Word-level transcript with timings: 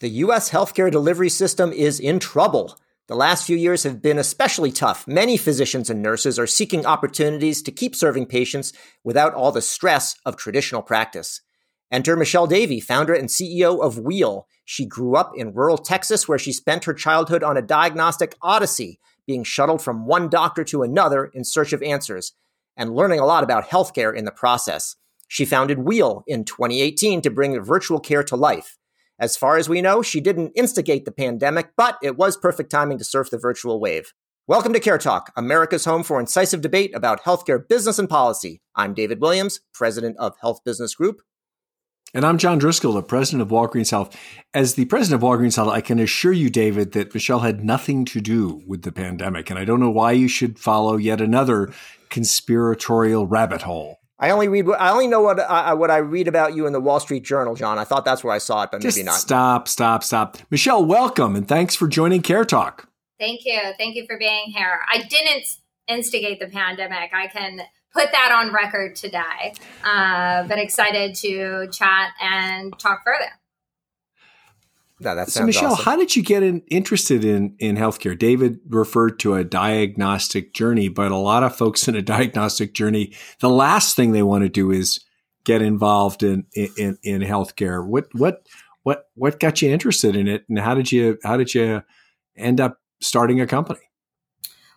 The 0.00 0.08
U.S. 0.10 0.50
healthcare 0.50 0.92
delivery 0.92 1.28
system 1.28 1.72
is 1.72 1.98
in 1.98 2.20
trouble. 2.20 2.78
The 3.08 3.16
last 3.16 3.44
few 3.44 3.56
years 3.56 3.82
have 3.82 4.00
been 4.00 4.16
especially 4.16 4.70
tough. 4.70 5.08
Many 5.08 5.36
physicians 5.36 5.90
and 5.90 6.00
nurses 6.00 6.38
are 6.38 6.46
seeking 6.46 6.86
opportunities 6.86 7.62
to 7.62 7.72
keep 7.72 7.96
serving 7.96 8.26
patients 8.26 8.72
without 9.02 9.34
all 9.34 9.50
the 9.50 9.60
stress 9.60 10.14
of 10.24 10.36
traditional 10.36 10.82
practice. 10.82 11.40
Enter 11.90 12.14
Michelle 12.14 12.46
Davey, 12.46 12.78
founder 12.78 13.12
and 13.12 13.28
CEO 13.28 13.82
of 13.82 13.98
Wheel. 13.98 14.46
She 14.64 14.86
grew 14.86 15.16
up 15.16 15.32
in 15.34 15.52
rural 15.52 15.78
Texas, 15.78 16.28
where 16.28 16.38
she 16.38 16.52
spent 16.52 16.84
her 16.84 16.94
childhood 16.94 17.42
on 17.42 17.56
a 17.56 17.62
diagnostic 17.62 18.36
odyssey, 18.40 19.00
being 19.26 19.42
shuttled 19.42 19.82
from 19.82 20.06
one 20.06 20.28
doctor 20.28 20.62
to 20.62 20.84
another 20.84 21.24
in 21.34 21.42
search 21.42 21.72
of 21.72 21.82
answers, 21.82 22.34
and 22.76 22.94
learning 22.94 23.18
a 23.18 23.26
lot 23.26 23.42
about 23.42 23.70
healthcare 23.70 24.14
in 24.14 24.24
the 24.26 24.30
process. 24.30 24.94
She 25.26 25.44
founded 25.44 25.80
Wheel 25.80 26.22
in 26.28 26.44
2018 26.44 27.20
to 27.22 27.30
bring 27.30 27.60
virtual 27.60 27.98
care 27.98 28.22
to 28.22 28.36
life. 28.36 28.77
As 29.20 29.36
far 29.36 29.56
as 29.56 29.68
we 29.68 29.82
know, 29.82 30.00
she 30.00 30.20
didn't 30.20 30.52
instigate 30.54 31.04
the 31.04 31.10
pandemic, 31.10 31.70
but 31.76 31.98
it 32.04 32.16
was 32.16 32.36
perfect 32.36 32.70
timing 32.70 32.98
to 32.98 33.04
surf 33.04 33.30
the 33.30 33.38
virtual 33.38 33.80
wave. 33.80 34.12
Welcome 34.46 34.72
to 34.74 34.78
Care 34.78 34.96
Talk, 34.96 35.32
America's 35.36 35.84
home 35.84 36.04
for 36.04 36.20
incisive 36.20 36.60
debate 36.60 36.94
about 36.94 37.24
healthcare 37.24 37.66
business 37.66 37.98
and 37.98 38.08
policy. 38.08 38.62
I'm 38.76 38.94
David 38.94 39.20
Williams, 39.20 39.58
president 39.74 40.16
of 40.18 40.36
Health 40.40 40.60
Business 40.64 40.94
Group. 40.94 41.20
And 42.14 42.24
I'm 42.24 42.38
John 42.38 42.58
Driscoll, 42.58 42.92
the 42.92 43.02
president 43.02 43.42
of 43.42 43.48
Walgreens 43.48 43.90
Health. 43.90 44.16
As 44.54 44.74
the 44.74 44.84
president 44.84 45.20
of 45.20 45.28
Walgreens 45.28 45.56
Health, 45.56 45.68
I 45.68 45.80
can 45.80 45.98
assure 45.98 46.32
you, 46.32 46.48
David, 46.48 46.92
that 46.92 47.12
Michelle 47.12 47.40
had 47.40 47.64
nothing 47.64 48.04
to 48.04 48.20
do 48.20 48.62
with 48.68 48.82
the 48.82 48.92
pandemic. 48.92 49.50
And 49.50 49.58
I 49.58 49.64
don't 49.64 49.80
know 49.80 49.90
why 49.90 50.12
you 50.12 50.28
should 50.28 50.60
follow 50.60 50.96
yet 50.96 51.20
another 51.20 51.72
conspiratorial 52.08 53.26
rabbit 53.26 53.62
hole. 53.62 53.97
I 54.18 54.30
only 54.30 54.48
read. 54.48 54.68
I 54.78 54.90
only 54.90 55.06
know 55.06 55.20
what 55.20 55.38
I, 55.38 55.74
what 55.74 55.90
I 55.90 55.98
read 55.98 56.26
about 56.26 56.54
you 56.54 56.66
in 56.66 56.72
the 56.72 56.80
Wall 56.80 56.98
Street 56.98 57.22
Journal, 57.22 57.54
John. 57.54 57.78
I 57.78 57.84
thought 57.84 58.04
that's 58.04 58.24
where 58.24 58.34
I 58.34 58.38
saw 58.38 58.62
it, 58.62 58.70
but 58.72 58.80
Just 58.80 58.96
maybe 58.96 59.06
not. 59.06 59.14
Stop, 59.14 59.68
stop, 59.68 60.02
stop. 60.02 60.38
Michelle, 60.50 60.84
welcome 60.84 61.36
and 61.36 61.46
thanks 61.46 61.74
for 61.76 61.86
joining 61.86 62.22
Care 62.22 62.44
Talk. 62.44 62.88
Thank 63.20 63.44
you, 63.44 63.60
thank 63.78 63.96
you 63.96 64.06
for 64.06 64.18
being 64.18 64.46
here. 64.46 64.80
I 64.92 65.02
didn't 65.02 65.46
instigate 65.86 66.40
the 66.40 66.46
pandemic. 66.46 67.10
I 67.14 67.28
can 67.28 67.60
put 67.92 68.12
that 68.12 68.32
on 68.32 68.52
record 68.52 68.96
today. 68.96 69.54
Uh, 69.84 70.44
but 70.44 70.58
excited 70.58 71.14
to 71.16 71.68
chat 71.72 72.10
and 72.20 72.76
talk 72.78 73.02
further. 73.04 73.30
No, 75.00 75.14
that 75.14 75.30
so, 75.30 75.44
Michelle, 75.44 75.72
awesome. 75.72 75.84
how 75.84 75.96
did 75.96 76.16
you 76.16 76.22
get 76.22 76.42
in, 76.42 76.62
interested 76.68 77.24
in 77.24 77.54
in 77.58 77.76
healthcare? 77.76 78.18
David 78.18 78.58
referred 78.68 79.18
to 79.20 79.34
a 79.34 79.44
diagnostic 79.44 80.54
journey, 80.54 80.88
but 80.88 81.12
a 81.12 81.16
lot 81.16 81.42
of 81.42 81.54
folks 81.54 81.86
in 81.86 81.94
a 81.94 82.02
diagnostic 82.16 82.74
journey, 82.74 83.14
the 83.40 83.50
last 83.50 83.94
thing 83.94 84.12
they 84.12 84.22
want 84.22 84.42
to 84.42 84.48
do 84.48 84.70
is 84.70 85.04
get 85.44 85.62
involved 85.62 86.22
in 86.22 86.46
in 86.54 86.98
in 87.02 87.20
healthcare. 87.22 87.86
What 87.86 88.06
what 88.12 88.46
what 88.82 89.04
what 89.14 89.38
got 89.38 89.62
you 89.62 89.70
interested 89.70 90.16
in 90.16 90.26
it, 90.26 90.44
and 90.48 90.58
how 90.58 90.74
did 90.74 90.90
you 90.90 91.18
how 91.22 91.36
did 91.36 91.54
you 91.54 91.82
end 92.36 92.60
up 92.60 92.78
starting 93.00 93.40
a 93.40 93.46
company? 93.46 93.80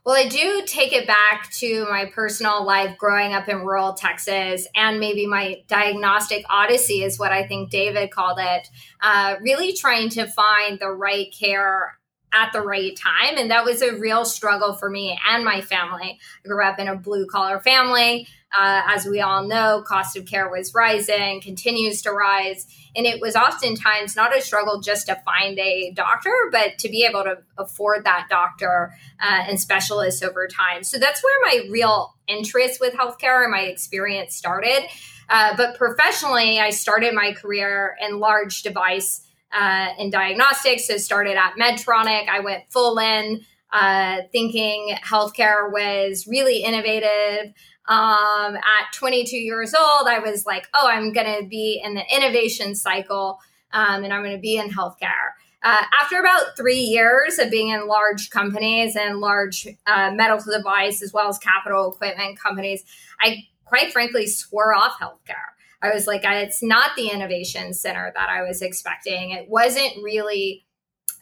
Well, 0.04 0.16
I 0.16 0.28
do 0.28 0.64
take 0.66 0.94
it 0.94 1.06
back 1.06 1.52
to 1.60 1.86
my 1.86 2.06
personal 2.06 2.66
life 2.66 2.98
growing 2.98 3.34
up 3.34 3.48
in 3.48 3.58
rural 3.58 3.94
Texas 3.94 4.68
and 4.76 5.00
maybe 5.00 5.28
my 5.28 5.62
diagnostic 5.68 6.44
odyssey, 6.50 7.04
is 7.04 7.20
what 7.20 7.32
I 7.32 7.46
think 7.46 7.70
David 7.70 8.10
called 8.10 8.40
it. 8.40 8.68
Uh, 9.00 9.36
really 9.42 9.74
trying 9.74 10.10
to 10.10 10.26
find 10.26 10.80
the 10.80 10.90
right 10.90 11.28
care 11.40 12.00
at 12.34 12.54
the 12.54 12.62
right 12.62 12.96
time. 12.96 13.38
And 13.38 13.52
that 13.52 13.66
was 13.66 13.82
a 13.82 13.96
real 13.96 14.26
struggle 14.26 14.74
for 14.74 14.90
me 14.90 15.20
and 15.30 15.44
my 15.44 15.62
family. 15.62 16.20
I 16.44 16.48
grew 16.48 16.64
up 16.64 16.80
in 16.80 16.88
a 16.88 16.96
blue 16.96 17.28
collar 17.28 17.60
family. 17.60 18.28
Uh, 18.58 18.82
as 18.88 19.06
we 19.06 19.22
all 19.22 19.48
know, 19.48 19.82
cost 19.82 20.18
of 20.18 20.26
care 20.26 20.50
was 20.50 20.74
rising, 20.74 21.40
continues 21.42 22.02
to 22.02 22.12
rise. 22.12 22.68
And 22.96 23.06
it 23.06 23.22
was 23.22 23.38
oftentimes 23.38 24.18
not 24.18 24.36
a 24.36 24.42
struggle 24.42 24.82
just 24.82 25.08
to 25.08 25.16
find 25.24 25.58
a 25.58 25.92
doctor, 25.92 26.34
but 26.52 26.78
to 26.80 26.90
be 26.90 27.06
able 27.06 27.24
to 27.24 27.38
afford 27.58 28.04
that 28.04 28.28
doctor 28.30 28.94
uh, 29.22 29.44
and 29.48 29.58
specialists 29.58 30.22
over 30.22 30.48
time. 30.48 30.84
So 30.84 30.98
that's 31.00 31.24
where 31.24 31.40
my 31.44 31.70
real 31.70 32.14
interest 32.28 32.82
with 32.82 32.94
healthcare 32.94 33.44
and 33.44 33.52
my 33.52 33.62
experience 33.62 34.36
started. 34.36 34.84
Uh, 35.30 35.56
but 35.56 35.78
professionally, 35.78 36.60
I 36.60 36.72
started 36.72 37.14
my 37.14 37.32
career 37.32 37.96
in 38.02 38.20
large 38.20 38.64
device 38.64 39.22
uh, 39.54 39.90
in 39.98 40.10
diagnostics. 40.10 40.88
So 40.88 40.98
started 40.98 41.38
at 41.38 41.54
Medtronic. 41.60 42.28
I 42.30 42.40
went 42.40 42.64
full 42.70 42.98
in, 43.00 43.42
uh, 43.72 44.18
thinking 44.32 44.96
healthcare 45.04 45.72
was 45.72 46.28
really 46.28 46.64
innovative. 46.64 47.54
Um, 47.88 48.56
at 48.56 48.94
22 48.94 49.38
years 49.38 49.74
old, 49.74 50.08
I 50.08 50.20
was 50.20 50.46
like, 50.46 50.68
oh, 50.74 50.88
I'm 50.88 51.12
going 51.14 51.42
to 51.42 51.48
be 51.48 51.82
in 51.84 51.96
the 51.96 52.04
innovation 52.16 52.76
cycle 52.76 53.40
um, 53.74 54.04
and 54.04 54.14
I'm 54.14 54.24
going 54.24 54.36
to 54.36 54.42
be 54.42 54.58
in 54.58 54.70
healthcare. 54.70 55.34
Uh, 55.64 55.84
after 56.00 56.20
about 56.20 56.58
three 56.58 56.80
years 56.80 57.38
of 57.38 57.52
being 57.52 57.70
in 57.70 57.88
large 57.88 58.30
companies 58.32 58.96
and 58.96 59.20
large 59.20 59.68
uh, 59.86 60.12
medical 60.12 60.52
device 60.52 61.04
as 61.04 61.14
well 61.14 61.28
as 61.28 61.38
capital 61.38 61.94
equipment 61.94 62.40
companies, 62.40 62.84
I 63.20 63.48
quite 63.66 63.94
frankly 63.94 64.28
swore 64.28 64.74
off 64.74 65.00
healthcare. 65.00 65.51
I 65.84 65.94
was 65.94 66.08
like, 66.08 66.22
it's 66.24 66.62
not 66.62 66.96
the 66.96 67.10
innovation 67.10 67.74
center 67.74 68.12
that 68.16 68.30
I 68.30 68.44
was 68.44 68.62
expecting. 68.62 69.32
It 69.32 69.50
wasn't 69.50 70.04
really 70.04 70.66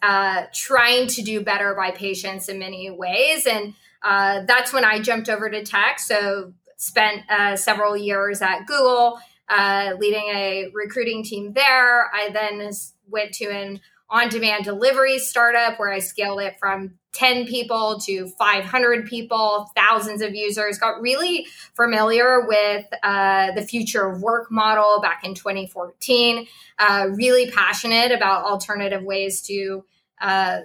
uh, 0.03 0.43
trying 0.53 1.07
to 1.07 1.21
do 1.21 1.41
better 1.41 1.73
by 1.75 1.91
patients 1.91 2.49
in 2.49 2.59
many 2.59 2.89
ways. 2.89 3.47
And 3.47 3.73
uh, 4.03 4.41
that's 4.45 4.73
when 4.73 4.85
I 4.85 5.01
jumped 5.01 5.29
over 5.29 5.49
to 5.49 5.63
tech. 5.63 5.99
So 5.99 6.53
spent 6.77 7.29
uh, 7.29 7.55
several 7.55 7.97
years 7.97 8.41
at 8.41 8.65
Google, 8.65 9.19
uh, 9.49 9.93
leading 9.97 10.29
a 10.33 10.71
recruiting 10.73 11.23
team 11.23 11.53
there. 11.53 12.09
I 12.13 12.29
then 12.31 12.69
went 13.07 13.33
to 13.35 13.45
an 13.45 13.81
on-demand 14.09 14.63
delivery 14.63 15.19
startup 15.19 15.79
where 15.79 15.91
I 15.91 15.99
scaled 15.99 16.41
it 16.41 16.57
from 16.59 16.98
10 17.13 17.47
people 17.47 17.99
to 18.05 18.27
500 18.27 19.07
people, 19.07 19.69
thousands 19.75 20.21
of 20.21 20.35
users. 20.35 20.77
Got 20.77 21.01
really 21.01 21.47
familiar 21.73 22.45
with 22.47 22.85
uh, 23.03 23.51
the 23.53 23.63
future 23.63 24.07
of 24.07 24.21
work 24.21 24.51
model 24.51 24.99
back 25.01 25.23
in 25.23 25.33
2014. 25.33 26.47
Uh, 26.77 27.07
really 27.13 27.49
passionate 27.49 28.11
about 28.11 28.45
alternative 28.45 29.03
ways 29.03 29.41
to 29.43 29.83
uh, 30.21 30.59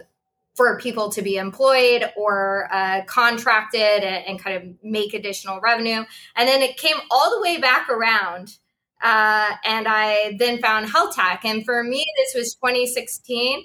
for 0.55 0.79
people 0.79 1.11
to 1.11 1.23
be 1.23 1.37
employed 1.37 2.11
or 2.17 2.69
uh, 2.73 3.03
contracted 3.07 3.81
and, 3.81 4.25
and, 4.27 4.39
kind 4.39 4.57
of 4.57 4.85
make 4.85 5.13
additional 5.13 5.61
revenue. 5.61 6.05
And 6.37 6.49
then 6.49 6.63
it 6.63 6.77
came 6.77 6.97
all 7.11 7.31
the 7.31 7.41
way 7.41 7.59
back 7.59 7.89
around. 7.89 8.57
Uh, 9.03 9.51
and 9.65 9.87
I 9.89 10.37
then 10.39 10.61
found 10.61 10.89
health 10.89 11.17
tech. 11.17 11.45
And 11.45 11.65
for 11.65 11.83
me, 11.83 12.05
this 12.17 12.35
was 12.35 12.55
2016. 12.55 13.65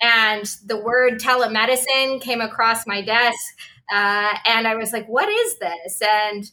And 0.00 0.44
the 0.66 0.80
word 0.80 1.20
telemedicine 1.20 2.20
came 2.20 2.40
across 2.40 2.86
my 2.86 3.02
desk. 3.02 3.38
Uh, 3.92 4.34
and 4.46 4.66
I 4.66 4.74
was 4.74 4.92
like, 4.92 5.06
what 5.06 5.28
is 5.28 5.58
this? 5.58 6.00
And 6.00 6.44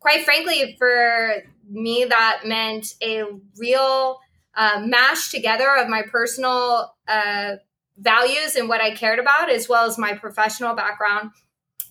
quite 0.00 0.24
frankly, 0.24 0.74
for 0.78 1.42
me, 1.70 2.04
that 2.04 2.42
meant 2.44 2.86
a 3.02 3.24
real 3.58 4.18
uh, 4.56 4.82
mash 4.84 5.30
together 5.30 5.68
of 5.76 5.88
my 5.88 6.02
personal 6.02 6.94
uh, 7.06 7.56
values 7.96 8.56
and 8.56 8.68
what 8.68 8.80
I 8.80 8.94
cared 8.94 9.18
about, 9.18 9.50
as 9.50 9.68
well 9.68 9.86
as 9.86 9.98
my 9.98 10.14
professional 10.14 10.74
background. 10.74 11.30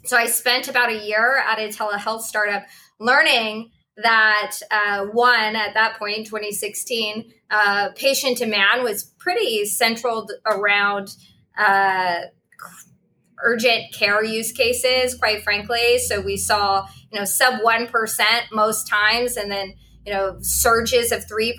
So 0.06 0.18
I 0.18 0.28
spent 0.28 0.68
about 0.68 0.90
a 0.90 1.06
year 1.06 1.38
at 1.38 1.60
a 1.60 1.70
telehealth 1.70 2.22
startup 2.22 2.64
learning 3.00 3.72
that 4.04 4.58
uh, 4.72 5.06
one 5.06 5.56
at 5.56 5.74
that 5.74 5.98
point 5.98 6.26
2016 6.26 7.32
uh, 7.50 7.90
patient 7.96 8.38
demand 8.38 8.84
was 8.84 9.04
pretty 9.18 9.66
central 9.66 10.28
around 10.46 11.16
uh, 11.58 12.20
urgent 13.44 13.94
care 13.94 14.24
use 14.24 14.52
cases 14.52 15.16
quite 15.16 15.44
frankly 15.44 15.98
so 15.98 16.22
we 16.22 16.38
saw 16.38 16.86
you 17.12 17.20
know 17.20 17.26
sub 17.26 17.62
1% 17.62 18.26
most 18.52 18.88
times 18.88 19.38
and 19.38 19.52
then 19.52 19.74
you 20.06 20.14
know 20.14 20.38
surges 20.42 21.12
of 21.12 21.26
3% 21.26 21.54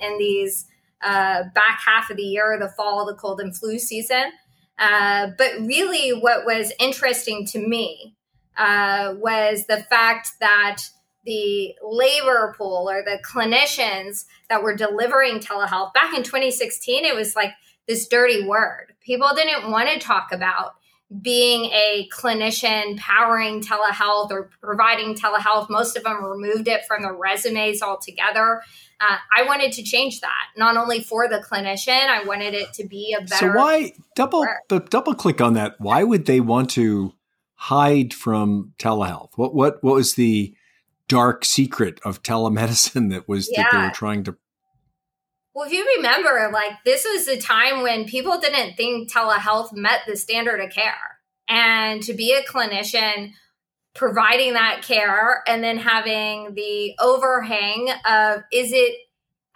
in 0.00 0.18
these 0.18 0.66
uh, 1.02 1.44
back 1.54 1.80
half 1.84 2.10
of 2.10 2.16
the 2.16 2.22
year, 2.22 2.56
the 2.60 2.68
fall, 2.68 3.06
the 3.06 3.14
cold 3.14 3.40
and 3.40 3.56
flu 3.56 3.78
season. 3.78 4.32
Uh, 4.78 5.28
but 5.36 5.52
really, 5.60 6.10
what 6.10 6.44
was 6.44 6.72
interesting 6.78 7.46
to 7.46 7.58
me 7.58 8.16
uh, 8.56 9.14
was 9.18 9.66
the 9.66 9.84
fact 9.88 10.30
that 10.40 10.82
the 11.28 11.74
labor 11.82 12.54
pool 12.56 12.88
or 12.88 13.02
the 13.04 13.18
clinicians 13.22 14.24
that 14.48 14.62
were 14.62 14.74
delivering 14.74 15.40
telehealth 15.40 15.92
back 15.92 16.16
in 16.16 16.22
2016, 16.22 17.04
it 17.04 17.14
was 17.14 17.36
like 17.36 17.52
this 17.86 18.08
dirty 18.08 18.46
word. 18.46 18.94
People 19.02 19.28
didn't 19.36 19.70
want 19.70 19.90
to 19.90 19.98
talk 19.98 20.32
about 20.32 20.76
being 21.20 21.66
a 21.66 22.08
clinician 22.10 22.96
powering 22.96 23.62
telehealth 23.62 24.30
or 24.30 24.48
providing 24.62 25.14
telehealth. 25.14 25.68
Most 25.68 25.98
of 25.98 26.04
them 26.04 26.24
removed 26.24 26.66
it 26.66 26.86
from 26.86 27.02
their 27.02 27.14
resumes 27.14 27.82
altogether. 27.82 28.62
Uh, 28.98 29.18
I 29.36 29.42
wanted 29.42 29.72
to 29.72 29.82
change 29.82 30.22
that, 30.22 30.46
not 30.56 30.78
only 30.78 31.02
for 31.02 31.28
the 31.28 31.40
clinician, 31.40 32.08
I 32.08 32.24
wanted 32.24 32.54
it 32.54 32.72
to 32.74 32.86
be 32.86 33.14
a 33.18 33.20
better. 33.22 33.52
So 33.52 33.52
why 33.52 33.92
double 34.16 34.46
but 34.70 34.88
double 34.88 35.14
click 35.14 35.42
on 35.42 35.52
that? 35.54 35.74
Why 35.78 36.04
would 36.04 36.24
they 36.24 36.40
want 36.40 36.70
to 36.70 37.12
hide 37.54 38.14
from 38.14 38.72
telehealth? 38.78 39.32
What 39.36 39.54
what 39.54 39.84
what 39.84 39.94
was 39.94 40.14
the 40.14 40.54
dark 41.08 41.44
secret 41.44 42.00
of 42.04 42.22
telemedicine 42.22 43.10
that 43.10 43.28
was 43.28 43.48
yeah. 43.50 43.62
that 43.62 43.72
they 43.72 43.78
were 43.78 43.90
trying 43.90 44.24
to 44.24 44.36
Well, 45.54 45.66
if 45.66 45.72
you 45.72 45.86
remember, 45.96 46.50
like 46.52 46.72
this 46.84 47.04
was 47.04 47.26
the 47.26 47.38
time 47.38 47.82
when 47.82 48.04
people 48.04 48.38
didn't 48.38 48.76
think 48.76 49.10
telehealth 49.10 49.72
met 49.72 50.00
the 50.06 50.16
standard 50.16 50.60
of 50.60 50.70
care. 50.70 51.18
And 51.48 52.02
to 52.02 52.12
be 52.12 52.34
a 52.34 52.42
clinician 52.42 53.32
providing 53.94 54.52
that 54.52 54.82
care 54.82 55.42
and 55.48 55.64
then 55.64 55.78
having 55.78 56.54
the 56.54 56.94
overhang 57.00 57.88
of 58.06 58.42
is 58.52 58.72
it 58.72 58.94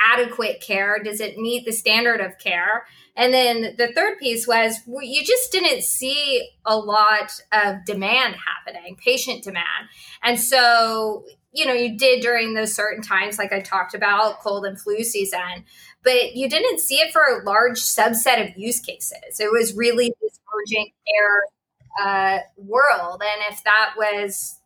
adequate 0.01 0.61
care? 0.61 1.01
Does 1.03 1.21
it 1.21 1.37
meet 1.37 1.65
the 1.65 1.73
standard 1.73 2.21
of 2.21 2.39
care? 2.39 2.85
And 3.15 3.33
then 3.33 3.75
the 3.77 3.93
third 3.93 4.19
piece 4.19 4.47
was 4.47 4.81
you 4.87 5.23
just 5.25 5.53
didn't 5.53 5.83
see 5.83 6.49
a 6.65 6.77
lot 6.77 7.33
of 7.53 7.85
demand 7.85 8.37
happening, 8.37 8.97
patient 8.97 9.45
demand. 9.45 9.89
And 10.23 10.41
so, 10.41 11.25
you 11.53 11.67
know, 11.67 11.75
you 11.75 11.97
did 11.97 12.23
during 12.23 12.55
those 12.55 12.75
certain 12.75 13.03
times, 13.03 13.39
like 13.39 13.53
I 13.53 13.61
talked 13.61 13.95
about, 13.95 14.41
cold 14.41 14.65
and 14.65 14.81
flu 14.81 15.05
season, 15.05 15.65
but 16.03 16.35
you 16.35 16.49
didn't 16.49 16.81
see 16.81 16.97
it 16.97 17.13
for 17.13 17.23
a 17.23 17.45
large 17.45 17.79
subset 17.81 18.43
of 18.43 18.57
use 18.57 18.81
cases. 18.81 19.39
It 19.39 19.53
was 19.53 19.75
really 19.75 20.15
this 20.21 20.41
urgent 20.55 20.89
care 21.07 21.43
uh, 22.01 22.39
world. 22.57 23.23
And 23.23 23.53
if 23.53 23.63
that 23.65 23.95
was 23.97 24.59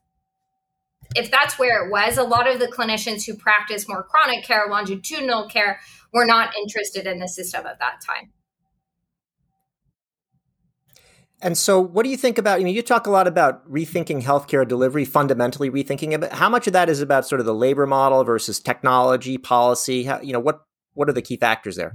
if 1.14 1.30
that's 1.30 1.58
where 1.58 1.86
it 1.86 1.90
was, 1.90 2.18
a 2.18 2.22
lot 2.22 2.50
of 2.50 2.58
the 2.58 2.66
clinicians 2.66 3.24
who 3.24 3.34
practice 3.34 3.88
more 3.88 4.02
chronic 4.02 4.44
care, 4.44 4.66
longitudinal 4.68 5.48
care, 5.48 5.80
were 6.12 6.26
not 6.26 6.54
interested 6.56 7.06
in 7.06 7.18
the 7.18 7.28
system 7.28 7.66
at 7.66 7.78
that 7.78 8.00
time. 8.04 8.32
And 11.46 11.56
so, 11.56 11.80
what 11.80 12.02
do 12.02 12.08
you 12.10 12.16
think 12.16 12.38
about? 12.38 12.60
I 12.60 12.64
mean, 12.64 12.74
you 12.74 12.82
talk 12.82 13.06
a 13.06 13.10
lot 13.10 13.28
about 13.28 13.70
rethinking 13.70 14.24
healthcare 14.24 14.66
delivery, 14.66 15.04
fundamentally 15.04 15.70
rethinking 15.70 16.12
it. 16.12 16.32
How 16.32 16.48
much 16.48 16.66
of 16.66 16.72
that 16.72 16.88
is 16.88 17.00
about 17.00 17.24
sort 17.24 17.38
of 17.38 17.46
the 17.46 17.54
labor 17.54 17.86
model 17.86 18.24
versus 18.24 18.58
technology, 18.58 19.38
policy? 19.38 20.02
How, 20.02 20.20
you 20.20 20.32
know, 20.32 20.40
what 20.40 20.64
what 20.94 21.08
are 21.08 21.12
the 21.12 21.22
key 21.22 21.36
factors 21.36 21.76
there? 21.76 21.94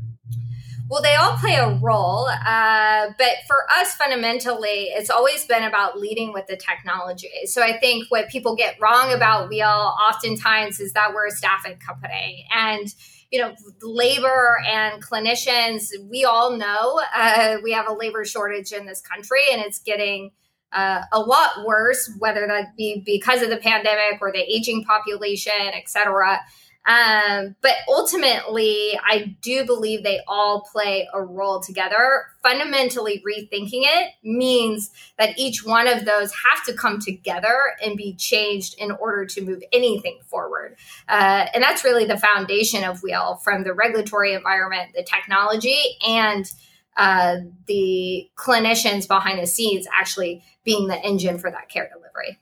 Well, 0.89 1.01
they 1.01 1.15
all 1.15 1.35
play 1.35 1.55
a 1.55 1.77
role, 1.81 2.29
uh, 2.29 3.07
but 3.17 3.31
for 3.45 3.65
us, 3.77 3.93
fundamentally, 3.95 4.89
it's 4.95 5.09
always 5.09 5.45
been 5.45 5.63
about 5.63 5.99
leading 5.99 6.31
with 6.31 6.47
the 6.47 6.55
technology. 6.55 7.29
So 7.43 7.61
I 7.61 7.77
think 7.77 8.05
what 8.07 8.29
people 8.29 8.55
get 8.55 8.77
wrong 8.79 9.11
about 9.11 9.49
Wheel 9.49 9.65
oftentimes 9.65 10.79
is 10.79 10.93
that 10.93 11.13
we're 11.13 11.27
a 11.27 11.31
staffing 11.31 11.75
company, 11.75 12.45
and 12.55 12.87
you 13.31 13.41
know, 13.41 13.55
labor 13.81 14.57
and 14.67 15.03
clinicians. 15.03 15.89
We 16.09 16.25
all 16.25 16.57
know 16.57 17.01
uh, 17.15 17.57
we 17.63 17.71
have 17.71 17.87
a 17.87 17.93
labor 17.93 18.25
shortage 18.25 18.71
in 18.71 18.85
this 18.85 19.01
country, 19.01 19.43
and 19.51 19.61
it's 19.61 19.79
getting. 19.79 20.31
Uh, 20.73 21.01
a 21.11 21.19
lot 21.19 21.65
worse, 21.65 22.09
whether 22.19 22.47
that 22.47 22.77
be 22.77 23.03
because 23.05 23.41
of 23.41 23.49
the 23.49 23.57
pandemic 23.57 24.21
or 24.21 24.31
the 24.31 24.39
aging 24.39 24.85
population, 24.85 25.51
et 25.73 25.89
cetera. 25.89 26.39
Um, 26.85 27.55
but 27.61 27.73
ultimately, 27.87 28.99
I 29.03 29.35
do 29.41 29.65
believe 29.65 30.03
they 30.03 30.21
all 30.27 30.61
play 30.61 31.07
a 31.13 31.21
role 31.21 31.59
together. 31.59 32.25
Fundamentally, 32.41 33.23
rethinking 33.27 33.83
it 33.83 34.13
means 34.23 34.89
that 35.19 35.37
each 35.37 35.63
one 35.63 35.87
of 35.87 36.05
those 36.05 36.33
have 36.33 36.65
to 36.65 36.73
come 36.73 36.99
together 36.99 37.55
and 37.83 37.97
be 37.97 38.15
changed 38.15 38.75
in 38.79 38.91
order 38.91 39.25
to 39.27 39.41
move 39.41 39.61
anything 39.71 40.19
forward. 40.25 40.75
Uh, 41.07 41.45
and 41.53 41.63
that's 41.63 41.83
really 41.83 42.05
the 42.05 42.17
foundation 42.17 42.83
of 42.83 43.03
Wheel 43.03 43.39
from 43.43 43.63
the 43.63 43.73
regulatory 43.73 44.33
environment, 44.33 44.93
the 44.95 45.03
technology, 45.03 45.79
and 46.07 46.51
uh, 46.97 47.37
the 47.67 48.27
clinicians 48.35 49.07
behind 49.07 49.39
the 49.39 49.47
scenes 49.47 49.85
actually 49.97 50.43
being 50.63 50.87
the 50.87 50.97
engine 50.97 51.37
for 51.37 51.51
that 51.51 51.69
care 51.69 51.89
delivery. 51.93 52.39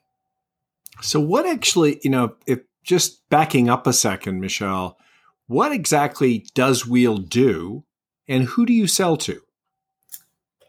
So, 1.01 1.19
what 1.19 1.45
actually, 1.45 1.99
you 2.03 2.09
know, 2.09 2.35
if 2.45 2.59
just 2.83 3.27
backing 3.29 3.69
up 3.69 3.85
a 3.87 3.93
second, 3.93 4.39
Michelle, 4.39 4.97
what 5.47 5.71
exactly 5.71 6.45
does 6.53 6.85
Wheel 6.85 7.17
do 7.17 7.83
and 8.27 8.43
who 8.43 8.65
do 8.65 8.73
you 8.73 8.87
sell 8.87 9.17
to? 9.17 9.41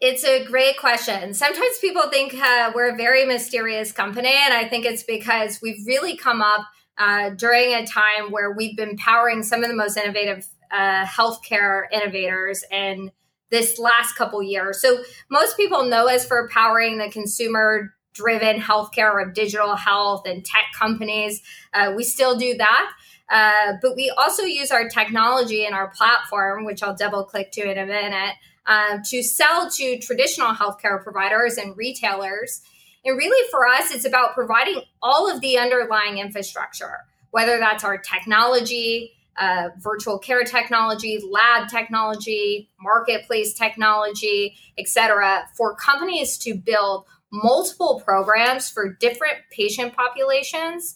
It's 0.01 0.23
a 0.23 0.43
great 0.43 0.79
question. 0.79 1.35
Sometimes 1.35 1.77
people 1.79 2.09
think 2.09 2.33
uh, 2.33 2.71
we're 2.73 2.91
a 2.91 2.97
very 2.97 3.23
mysterious 3.23 3.91
company, 3.91 4.33
and 4.33 4.51
I 4.51 4.67
think 4.67 4.83
it's 4.83 5.03
because 5.03 5.59
we've 5.61 5.85
really 5.85 6.17
come 6.17 6.41
up 6.41 6.65
uh, 6.97 7.29
during 7.29 7.75
a 7.75 7.85
time 7.85 8.31
where 8.31 8.51
we've 8.51 8.75
been 8.75 8.97
powering 8.97 9.43
some 9.43 9.63
of 9.63 9.69
the 9.69 9.75
most 9.75 9.97
innovative 9.97 10.47
uh, 10.71 11.05
healthcare 11.05 11.83
innovators 11.91 12.63
in 12.71 13.11
this 13.51 13.77
last 13.77 14.15
couple 14.15 14.41
years. 14.41 14.81
So 14.81 15.03
most 15.29 15.55
people 15.55 15.85
know 15.85 16.09
us 16.09 16.25
for 16.25 16.49
powering 16.49 16.97
the 16.97 17.09
consumer 17.09 17.93
driven 18.13 18.59
healthcare 18.59 19.25
of 19.25 19.33
digital 19.33 19.75
health 19.75 20.23
and 20.25 20.43
tech 20.45 20.65
companies. 20.77 21.41
Uh, 21.73 21.93
we 21.95 22.03
still 22.03 22.37
do 22.37 22.55
that. 22.57 22.91
Uh, 23.29 23.73
but 23.81 23.95
we 23.95 24.11
also 24.17 24.43
use 24.43 24.71
our 24.71 24.89
technology 24.89 25.65
and 25.65 25.73
our 25.73 25.87
platform, 25.89 26.65
which 26.65 26.83
I'll 26.83 26.95
double 26.95 27.23
click 27.23 27.51
to 27.53 27.61
in 27.61 27.77
a 27.77 27.85
minute, 27.85 28.35
um, 28.65 29.01
to 29.05 29.23
sell 29.23 29.69
to 29.69 29.99
traditional 29.99 30.53
healthcare 30.53 31.01
providers 31.01 31.57
and 31.57 31.75
retailers. 31.77 32.61
And 33.05 33.17
really, 33.17 33.49
for 33.49 33.65
us, 33.65 33.89
it's 33.91 34.05
about 34.05 34.33
providing 34.33 34.81
all 35.01 35.33
of 35.33 35.39
the 35.39 35.57
underlying 35.57 36.17
infrastructure, 36.17 36.97
whether 37.31 37.57
that's 37.57 37.85
our 37.85 37.97
technology, 37.97 39.13
uh, 39.37 39.69
virtual 39.77 40.19
care 40.19 40.43
technology, 40.43 41.19
lab 41.27 41.69
technology, 41.69 42.69
marketplace 42.81 43.53
technology, 43.53 44.55
et 44.77 44.89
cetera, 44.89 45.47
for 45.55 45.73
companies 45.73 46.37
to 46.39 46.53
build 46.53 47.05
multiple 47.31 48.01
programs 48.05 48.69
for 48.69 48.93
different 48.93 49.37
patient 49.51 49.95
populations 49.95 50.95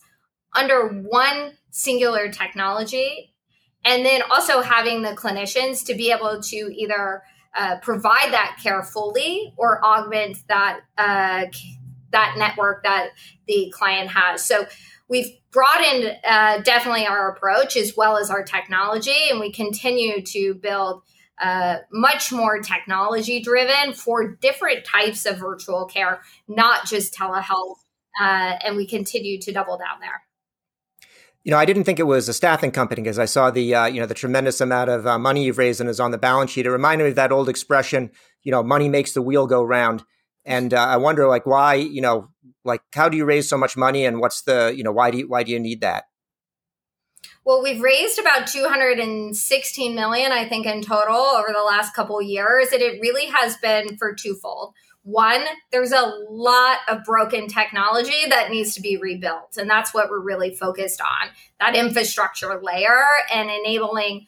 under 0.53 0.87
one 0.89 1.53
singular 1.71 2.29
technology. 2.29 3.33
And 3.83 4.05
then 4.05 4.21
also 4.31 4.61
having 4.61 5.03
the 5.03 5.11
clinicians 5.11 5.85
to 5.85 5.93
be 5.93 6.11
able 6.11 6.41
to 6.41 6.55
either 6.55 7.21
uh, 7.55 7.77
provide 7.81 8.33
that 8.33 8.57
care 8.61 8.83
fully 8.83 9.53
or 9.57 9.83
augment 9.85 10.37
that 10.47 10.81
uh, 10.97 11.45
that 12.11 12.35
network 12.37 12.83
that 12.83 13.09
the 13.47 13.71
client 13.75 14.09
has. 14.09 14.45
So 14.45 14.65
we've 15.07 15.37
broadened 15.51 16.17
uh, 16.23 16.61
definitely 16.61 17.05
our 17.05 17.29
approach 17.29 17.77
as 17.77 17.95
well 17.95 18.17
as 18.17 18.29
our 18.29 18.43
technology, 18.43 19.29
and 19.29 19.39
we 19.39 19.51
continue 19.51 20.21
to 20.21 20.53
build 20.55 21.03
uh, 21.41 21.77
much 21.91 22.31
more 22.31 22.59
technology 22.59 23.41
driven 23.41 23.93
for 23.93 24.35
different 24.35 24.85
types 24.85 25.25
of 25.25 25.37
virtual 25.37 25.85
care, 25.85 26.21
not 26.47 26.85
just 26.85 27.13
telehealth. 27.13 27.77
Uh, 28.19 28.55
and 28.63 28.77
we 28.77 28.87
continue 28.87 29.39
to 29.41 29.51
double 29.51 29.77
down 29.77 29.99
there. 29.99 30.23
You 31.43 31.51
know, 31.51 31.57
I 31.57 31.65
didn't 31.65 31.83
think 31.83 31.99
it 31.99 32.03
was 32.03 32.27
a 32.27 32.33
staffing 32.33 32.71
company 32.71 33.01
because 33.01 33.19
I 33.19 33.25
saw 33.25 33.51
the 33.51 33.75
uh, 33.75 33.85
you 33.85 33.99
know 33.99 34.07
the 34.07 34.13
tremendous 34.13 34.61
amount 34.61 34.89
of 34.89 35.05
uh, 35.05 35.19
money 35.19 35.43
you've 35.43 35.57
raised 35.57 35.81
and 35.81 35.89
is 35.89 35.99
on 35.99 36.11
the 36.11 36.17
balance 36.17 36.51
sheet. 36.51 36.65
It 36.65 36.71
reminded 36.71 37.03
me 37.03 37.09
of 37.11 37.15
that 37.17 37.31
old 37.31 37.49
expression, 37.49 38.09
you 38.41 38.51
know, 38.51 38.63
money 38.63 38.89
makes 38.89 39.11
the 39.13 39.21
wheel 39.21 39.45
go 39.45 39.61
round. 39.61 40.03
And 40.45 40.73
uh, 40.73 40.77
I 40.77 40.97
wonder, 40.97 41.27
like, 41.27 41.45
why, 41.45 41.75
you 41.75 42.01
know, 42.01 42.29
like, 42.63 42.81
how 42.93 43.09
do 43.09 43.17
you 43.17 43.25
raise 43.25 43.49
so 43.49 43.57
much 43.57 43.75
money, 43.75 44.05
and 44.05 44.19
what's 44.19 44.43
the, 44.43 44.73
you 44.75 44.83
know, 44.83 44.91
why 44.91 45.11
do 45.11 45.17
you, 45.17 45.27
why 45.27 45.43
do 45.43 45.51
you 45.51 45.59
need 45.59 45.81
that? 45.81 46.05
Well, 47.45 47.61
we've 47.61 47.79
raised 47.79 48.17
about 48.17 48.47
216 48.47 49.93
million, 49.93 50.31
I 50.31 50.49
think, 50.49 50.65
in 50.65 50.81
total 50.81 51.15
over 51.15 51.49
the 51.53 51.63
last 51.63 51.93
couple 51.93 52.19
years. 52.19 52.69
And 52.71 52.81
it 52.81 52.99
really 52.99 53.27
has 53.27 53.55
been 53.57 53.97
for 53.97 54.15
twofold. 54.15 54.73
One, 55.03 55.43
there's 55.71 55.91
a 55.91 56.11
lot 56.27 56.79
of 56.89 57.03
broken 57.03 57.47
technology 57.47 58.27
that 58.29 58.49
needs 58.49 58.73
to 58.73 58.81
be 58.81 58.97
rebuilt. 58.97 59.57
And 59.57 59.69
that's 59.69 59.93
what 59.93 60.09
we're 60.09 60.21
really 60.21 60.55
focused 60.55 60.99
on 60.99 61.29
that 61.59 61.75
infrastructure 61.75 62.59
layer 62.59 63.03
and 63.31 63.51
enabling 63.51 64.25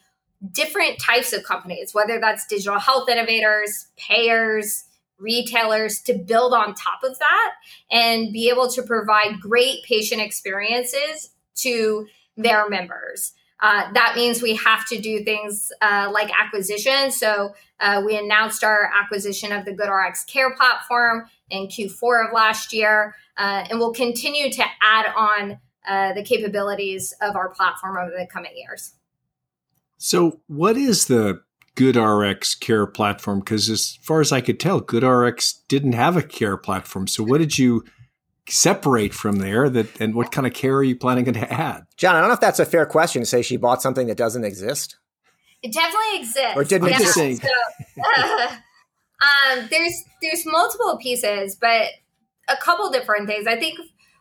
different 0.52 1.00
types 1.00 1.32
of 1.32 1.42
companies, 1.42 1.92
whether 1.92 2.20
that's 2.20 2.46
digital 2.46 2.78
health 2.78 3.08
innovators, 3.08 3.88
payers, 3.96 4.84
retailers, 5.18 6.00
to 6.02 6.14
build 6.14 6.54
on 6.54 6.72
top 6.74 7.02
of 7.02 7.18
that 7.18 7.54
and 7.90 8.32
be 8.32 8.48
able 8.48 8.68
to 8.68 8.82
provide 8.84 9.40
great 9.40 9.82
patient 9.82 10.22
experiences 10.22 11.30
to 11.56 12.06
their 12.38 12.68
members. 12.70 13.32
Uh, 13.60 13.92
that 13.92 14.14
means 14.14 14.40
we 14.40 14.54
have 14.54 14.86
to 14.86 15.00
do 15.00 15.24
things 15.24 15.72
uh, 15.82 16.08
like 16.12 16.30
acquisition. 16.38 17.10
So 17.10 17.54
uh, 17.80 18.02
we 18.06 18.16
announced 18.16 18.62
our 18.62 18.90
acquisition 18.96 19.50
of 19.52 19.64
the 19.64 19.72
GoodRx 19.72 20.26
Care 20.28 20.54
platform 20.54 21.28
in 21.50 21.66
Q4 21.66 22.28
of 22.28 22.32
last 22.32 22.72
year, 22.72 23.16
uh, 23.36 23.64
and 23.68 23.80
we'll 23.80 23.92
continue 23.92 24.50
to 24.50 24.64
add 24.80 25.06
on 25.16 25.58
uh, 25.88 26.12
the 26.12 26.22
capabilities 26.22 27.14
of 27.20 27.34
our 27.34 27.48
platform 27.48 27.96
over 27.96 28.10
the 28.16 28.26
coming 28.26 28.52
years. 28.54 28.94
So, 29.96 30.40
what 30.46 30.76
is 30.76 31.06
the 31.06 31.42
GoodRx 31.74 32.60
Care 32.60 32.86
platform? 32.86 33.40
Because 33.40 33.68
as 33.68 33.98
far 34.02 34.20
as 34.20 34.30
I 34.30 34.40
could 34.40 34.60
tell, 34.60 34.80
GoodRx 34.80 35.66
didn't 35.66 35.94
have 35.94 36.16
a 36.16 36.22
care 36.22 36.56
platform. 36.56 37.08
So, 37.08 37.24
what 37.24 37.38
did 37.38 37.58
you 37.58 37.84
separate 38.48 39.14
from 39.14 39.36
there 39.36 39.68
that 39.68 40.00
and 40.00 40.14
what 40.14 40.32
kind 40.32 40.46
of 40.46 40.52
care 40.52 40.76
are 40.76 40.82
you 40.82 40.96
planning 40.96 41.24
to 41.32 41.52
add? 41.52 41.84
John 41.96 42.16
i 42.16 42.20
don't 42.20 42.28
know 42.28 42.34
if 42.34 42.40
that's 42.40 42.60
a 42.60 42.66
fair 42.66 42.86
question 42.86 43.22
to 43.22 43.26
say 43.26 43.42
she 43.42 43.56
bought 43.56 43.82
something 43.82 44.06
that 44.06 44.16
doesn't 44.16 44.44
exist. 44.44 44.96
It 45.62 45.72
definitely 45.72 46.18
exists. 46.20 46.56
Or 46.56 46.64
didn't 46.64 46.88
yeah. 46.88 47.00
exist. 47.00 47.42
so, 47.42 47.48
uh, 48.16 48.48
um, 49.58 49.68
there's 49.70 50.04
there's 50.22 50.46
multiple 50.46 50.98
pieces 51.00 51.56
but 51.60 51.88
a 52.48 52.56
couple 52.56 52.90
different 52.90 53.28
things. 53.28 53.46
I 53.46 53.58
think 53.58 53.78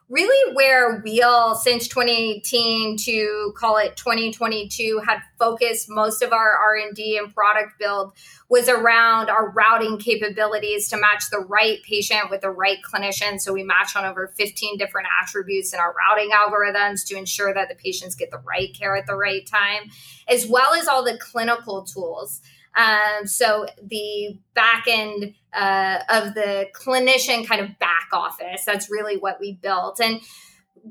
really 0.09 0.53
where 0.55 1.01
Wheel 1.01 1.55
since 1.55 1.87
2018 1.87 2.97
to 2.97 3.53
call 3.57 3.77
it 3.77 3.97
2022 3.97 5.01
had 5.05 5.19
focused 5.37 5.89
most 5.89 6.21
of 6.21 6.31
our 6.31 6.57
R&D 6.57 7.17
and 7.17 7.33
product 7.33 7.77
build 7.77 8.13
was 8.49 8.69
around 8.69 9.29
our 9.29 9.49
routing 9.49 9.97
capabilities 9.97 10.87
to 10.89 10.97
match 10.97 11.23
the 11.29 11.39
right 11.39 11.83
patient 11.83 12.29
with 12.29 12.39
the 12.39 12.49
right 12.49 12.77
clinician. 12.89 13.39
So 13.39 13.51
we 13.51 13.63
match 13.63 13.95
on 13.97 14.05
over 14.05 14.33
15 14.37 14.77
different 14.77 15.07
attributes 15.21 15.73
in 15.73 15.79
our 15.79 15.93
routing 15.93 16.31
algorithms 16.31 17.05
to 17.07 17.17
ensure 17.17 17.53
that 17.53 17.67
the 17.67 17.75
patients 17.75 18.15
get 18.15 18.31
the 18.31 18.39
right 18.39 18.73
care 18.73 18.95
at 18.95 19.07
the 19.07 19.15
right 19.15 19.45
time, 19.45 19.89
as 20.29 20.47
well 20.47 20.73
as 20.73 20.87
all 20.87 21.03
the 21.03 21.17
clinical 21.17 21.83
tools. 21.83 22.41
Um, 22.77 23.25
so 23.25 23.65
the 23.83 24.39
back 24.53 24.85
end 24.87 25.33
uh, 25.51 25.99
of 26.09 26.35
the 26.35 26.67
clinician 26.73 27.45
kind 27.45 27.59
of 27.59 27.77
back 27.79 28.09
office, 28.13 28.63
that's 28.65 28.89
really 28.89 29.17
what 29.17 29.39
we 29.39 29.53
built. 29.53 29.99
And 29.99 30.21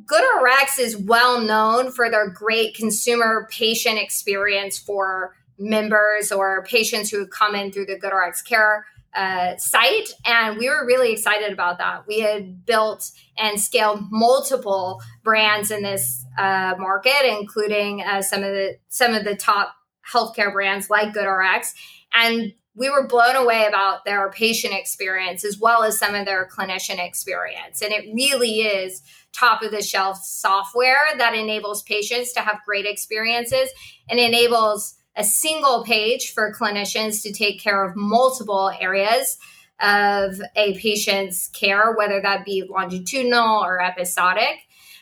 GoodRx 0.04 0.78
is 0.78 0.96
well 0.96 1.40
known 1.40 1.92
for 1.92 2.10
their 2.10 2.28
great 2.28 2.74
consumer 2.74 3.48
patient 3.50 3.98
experience 3.98 4.76
for 4.76 5.34
members 5.58 6.32
or 6.32 6.64
patients 6.64 7.10
who 7.10 7.26
come 7.26 7.54
in 7.54 7.72
through 7.72 7.86
the 7.86 7.98
GoodRx 7.98 8.44
Care 8.44 8.84
uh, 9.14 9.56
site. 9.56 10.10
And 10.26 10.58
we 10.58 10.68
were 10.68 10.84
really 10.84 11.12
excited 11.12 11.52
about 11.52 11.78
that. 11.78 12.06
We 12.06 12.20
had 12.20 12.66
built 12.66 13.10
and 13.38 13.58
scaled 13.58 14.00
multiple 14.10 15.00
brands 15.22 15.70
in 15.70 15.82
this 15.82 16.24
uh, 16.36 16.74
market, 16.78 17.24
including 17.24 18.02
uh, 18.02 18.20
some 18.20 18.42
of 18.42 18.50
the 18.50 18.76
some 18.88 19.14
of 19.14 19.24
the 19.24 19.34
top 19.34 19.75
healthcare 20.12 20.52
brands 20.52 20.90
like 20.90 21.14
GoodRx. 21.14 21.72
And 22.14 22.52
we 22.74 22.90
were 22.90 23.06
blown 23.06 23.36
away 23.36 23.64
about 23.66 24.04
their 24.04 24.30
patient 24.30 24.74
experience 24.74 25.44
as 25.44 25.58
well 25.58 25.82
as 25.82 25.98
some 25.98 26.14
of 26.14 26.26
their 26.26 26.46
clinician 26.46 27.04
experience. 27.04 27.80
And 27.80 27.92
it 27.92 28.12
really 28.14 28.60
is 28.60 29.02
top 29.32 29.62
of 29.62 29.70
the 29.70 29.82
shelf 29.82 30.18
software 30.22 31.06
that 31.16 31.34
enables 31.34 31.82
patients 31.82 32.32
to 32.34 32.40
have 32.40 32.58
great 32.66 32.86
experiences 32.86 33.70
and 34.08 34.20
enables 34.20 34.94
a 35.16 35.24
single 35.24 35.84
page 35.84 36.32
for 36.32 36.52
clinicians 36.52 37.22
to 37.22 37.32
take 37.32 37.60
care 37.60 37.82
of 37.82 37.96
multiple 37.96 38.70
areas 38.78 39.38
of 39.80 40.40
a 40.54 40.78
patient's 40.78 41.48
care, 41.48 41.94
whether 41.94 42.20
that 42.20 42.44
be 42.44 42.64
longitudinal 42.68 43.64
or 43.64 43.80
episodic. 43.80 44.58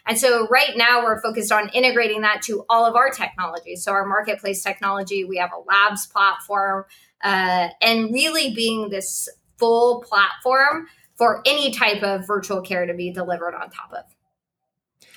And 0.06 0.18
so 0.18 0.46
right 0.48 0.76
now 0.76 1.02
we're 1.02 1.22
focused 1.22 1.50
on 1.50 1.70
integrating 1.70 2.22
that 2.22 2.42
to 2.42 2.64
all 2.68 2.84
of 2.84 2.94
our 2.94 3.10
technology. 3.10 3.76
So 3.76 3.92
our 3.92 4.06
marketplace 4.06 4.62
technology, 4.62 5.24
we 5.24 5.38
have 5.38 5.50
a 5.52 5.60
labs 5.66 6.06
platform, 6.06 6.84
uh, 7.22 7.68
and 7.80 8.12
really 8.12 8.54
being 8.54 8.90
this 8.90 9.28
full 9.58 10.02
platform 10.02 10.88
for 11.16 11.42
any 11.46 11.70
type 11.70 12.02
of 12.02 12.26
virtual 12.26 12.60
care 12.60 12.86
to 12.86 12.94
be 12.94 13.12
delivered 13.12 13.54
on 13.54 13.70
top 13.70 13.92
of. 13.92 14.04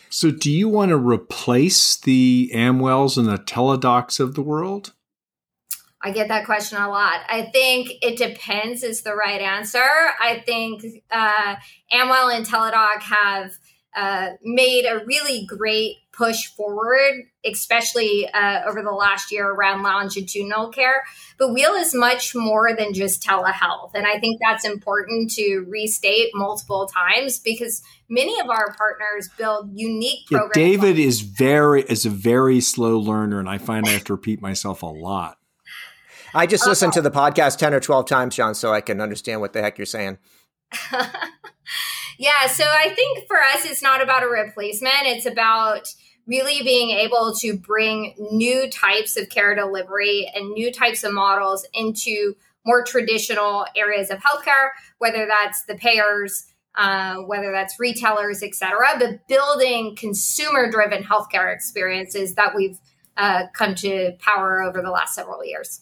So, 0.10 0.32
do 0.32 0.50
you 0.50 0.70
want 0.70 0.89
to 0.89 0.98
replace 0.98 1.98
the 1.98 2.50
Amwells 2.53 3.17
and 3.17 3.27
the 3.27 3.38
Teladocs 3.38 4.22
of 4.22 4.36
the 4.36 4.41
world? 4.41 4.94
I 6.01 6.12
get 6.12 6.29
that 6.29 6.46
question 6.46 6.77
a 6.77 6.88
lot. 6.88 7.22
I 7.27 7.50
think 7.51 7.89
it 8.01 8.17
depends 8.17 8.84
is 8.84 9.01
the 9.01 9.15
right 9.15 9.41
answer. 9.41 9.79
I 9.79 10.41
think 10.46 10.84
uh, 11.12 11.56
Amwell 11.91 12.29
and 12.29 12.46
Teladoc 12.46 13.01
have 13.01 13.58
uh, 13.96 14.32
made 14.44 14.86
a 14.86 15.03
really 15.06 15.46
great 15.46 15.98
push 16.12 16.48
forward, 16.48 17.24
especially 17.46 18.27
uh, 18.34 18.62
over 18.67 18.82
the 18.82 18.91
last 18.91 19.32
year 19.32 19.50
around 19.50 19.84
longitudinal 19.84 20.70
care. 20.70 21.03
But 21.38 21.53
Wheel 21.53 21.74
is 21.74 21.94
much 21.94 22.36
more 22.36 22.75
than 22.75 22.94
just 22.94 23.24
telehealth. 23.24 23.91
And 23.94 24.06
I 24.08 24.20
think 24.20 24.39
that's 24.44 24.65
important 24.65 25.32
to 25.32 25.65
restate 25.70 26.29
multiple 26.34 26.88
times 26.88 27.39
because 27.39 27.84
many 28.10 28.39
of 28.39 28.50
our 28.50 28.75
partners 28.75 29.29
build 29.38 29.70
unique 29.74 30.27
programs. 30.27 30.51
Yeah, 30.56 30.63
David 30.63 31.00
is 31.00 31.22
very 31.22 31.84
is 31.84 32.06
a 32.06 32.10
very 32.10 32.62
slow 32.62 32.98
learner, 32.98 33.39
and 33.39 33.50
I 33.50 33.58
find 33.60 33.86
I 33.88 33.91
have 33.91 34.03
to 34.06 34.13
repeat 34.13 34.41
myself 34.41 34.82
a 34.82 34.88
lot. 34.88 35.38
I 36.34 36.46
just 36.46 36.67
listened 36.67 36.94
to 36.94 37.01
the 37.01 37.10
podcast 37.10 37.58
10 37.58 37.74
or 37.74 37.79
12 37.79 38.06
times, 38.06 38.36
John, 38.36 38.53
so 38.53 38.74
I 38.74 38.82
can 38.82 39.01
understand 39.01 39.41
what 39.41 39.53
the 39.53 39.62
heck 39.62 39.77
you're 39.77 39.86
saying. 39.86 40.17
Yeah, 42.17 42.47
so 42.47 42.63
I 42.65 42.89
think 42.89 43.27
for 43.27 43.38
us, 43.38 43.65
it's 43.65 43.83
not 43.83 44.01
about 44.01 44.24
a 44.24 44.27
replacement. 44.27 45.03
It's 45.03 45.25
about 45.25 45.93
really 46.25 46.62
being 46.63 46.89
able 46.89 47.33
to 47.39 47.57
bring 47.57 48.15
new 48.31 48.69
types 48.69 49.17
of 49.17 49.29
care 49.29 49.55
delivery 49.55 50.29
and 50.36 50.51
new 50.51 50.71
types 50.71 51.03
of 51.03 51.13
models 51.13 51.65
into 51.74 52.36
more 52.65 52.83
traditional 52.83 53.65
areas 53.75 54.09
of 54.09 54.19
healthcare, 54.19 54.69
whether 54.97 55.25
that's 55.25 55.63
the 55.65 55.75
payers, 55.75 56.47
uh, 56.75 57.15
whether 57.17 57.51
that's 57.51 57.79
retailers, 57.79 58.43
et 58.43 58.53
cetera, 58.53 58.97
but 59.00 59.27
building 59.27 59.95
consumer 59.95 60.69
driven 60.69 61.03
healthcare 61.03 61.53
experiences 61.53 62.36
that 62.36 62.53
we've 62.55 62.77
uh, 63.15 63.43
come 63.53 63.74
to 63.74 64.12
power 64.19 64.62
over 64.62 64.81
the 64.81 64.91
last 64.91 65.15
several 65.15 65.45
years. 65.45 65.81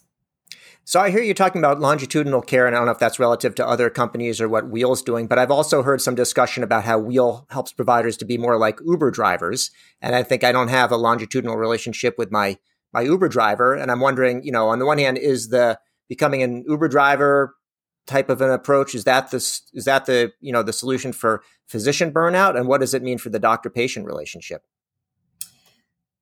So 0.88 1.00
I 1.00 1.10
hear 1.10 1.20
you 1.20 1.34
talking 1.34 1.60
about 1.60 1.80
longitudinal 1.80 2.42
care, 2.42 2.64
and 2.64 2.76
I 2.76 2.78
don't 2.78 2.86
know 2.86 2.92
if 2.92 3.00
that's 3.00 3.18
relative 3.18 3.56
to 3.56 3.66
other 3.66 3.90
companies 3.90 4.40
or 4.40 4.48
what 4.48 4.70
Wheel's 4.70 5.02
doing, 5.02 5.26
but 5.26 5.36
I've 5.36 5.50
also 5.50 5.82
heard 5.82 6.00
some 6.00 6.14
discussion 6.14 6.62
about 6.62 6.84
how 6.84 6.96
Wheel 6.96 7.44
helps 7.50 7.72
providers 7.72 8.16
to 8.18 8.24
be 8.24 8.38
more 8.38 8.56
like 8.56 8.78
Uber 8.86 9.10
drivers. 9.10 9.72
And 10.00 10.14
I 10.14 10.22
think 10.22 10.44
I 10.44 10.52
don't 10.52 10.68
have 10.68 10.92
a 10.92 10.96
longitudinal 10.96 11.56
relationship 11.56 12.14
with 12.16 12.30
my 12.30 12.56
my 12.92 13.00
Uber 13.00 13.28
driver, 13.28 13.74
and 13.74 13.90
I'm 13.90 13.98
wondering, 13.98 14.44
you 14.44 14.52
know, 14.52 14.68
on 14.68 14.78
the 14.78 14.86
one 14.86 14.98
hand, 14.98 15.18
is 15.18 15.48
the 15.48 15.80
becoming 16.08 16.44
an 16.44 16.64
Uber 16.68 16.86
driver 16.86 17.56
type 18.06 18.30
of 18.30 18.40
an 18.40 18.52
approach 18.52 18.94
is 18.94 19.02
that 19.02 19.32
the 19.32 19.38
is 19.38 19.84
that 19.86 20.06
the 20.06 20.34
you 20.40 20.52
know 20.52 20.62
the 20.62 20.72
solution 20.72 21.12
for 21.12 21.42
physician 21.66 22.12
burnout, 22.12 22.56
and 22.56 22.68
what 22.68 22.80
does 22.80 22.94
it 22.94 23.02
mean 23.02 23.18
for 23.18 23.30
the 23.30 23.40
doctor 23.40 23.70
patient 23.70 24.06
relationship? 24.06 24.62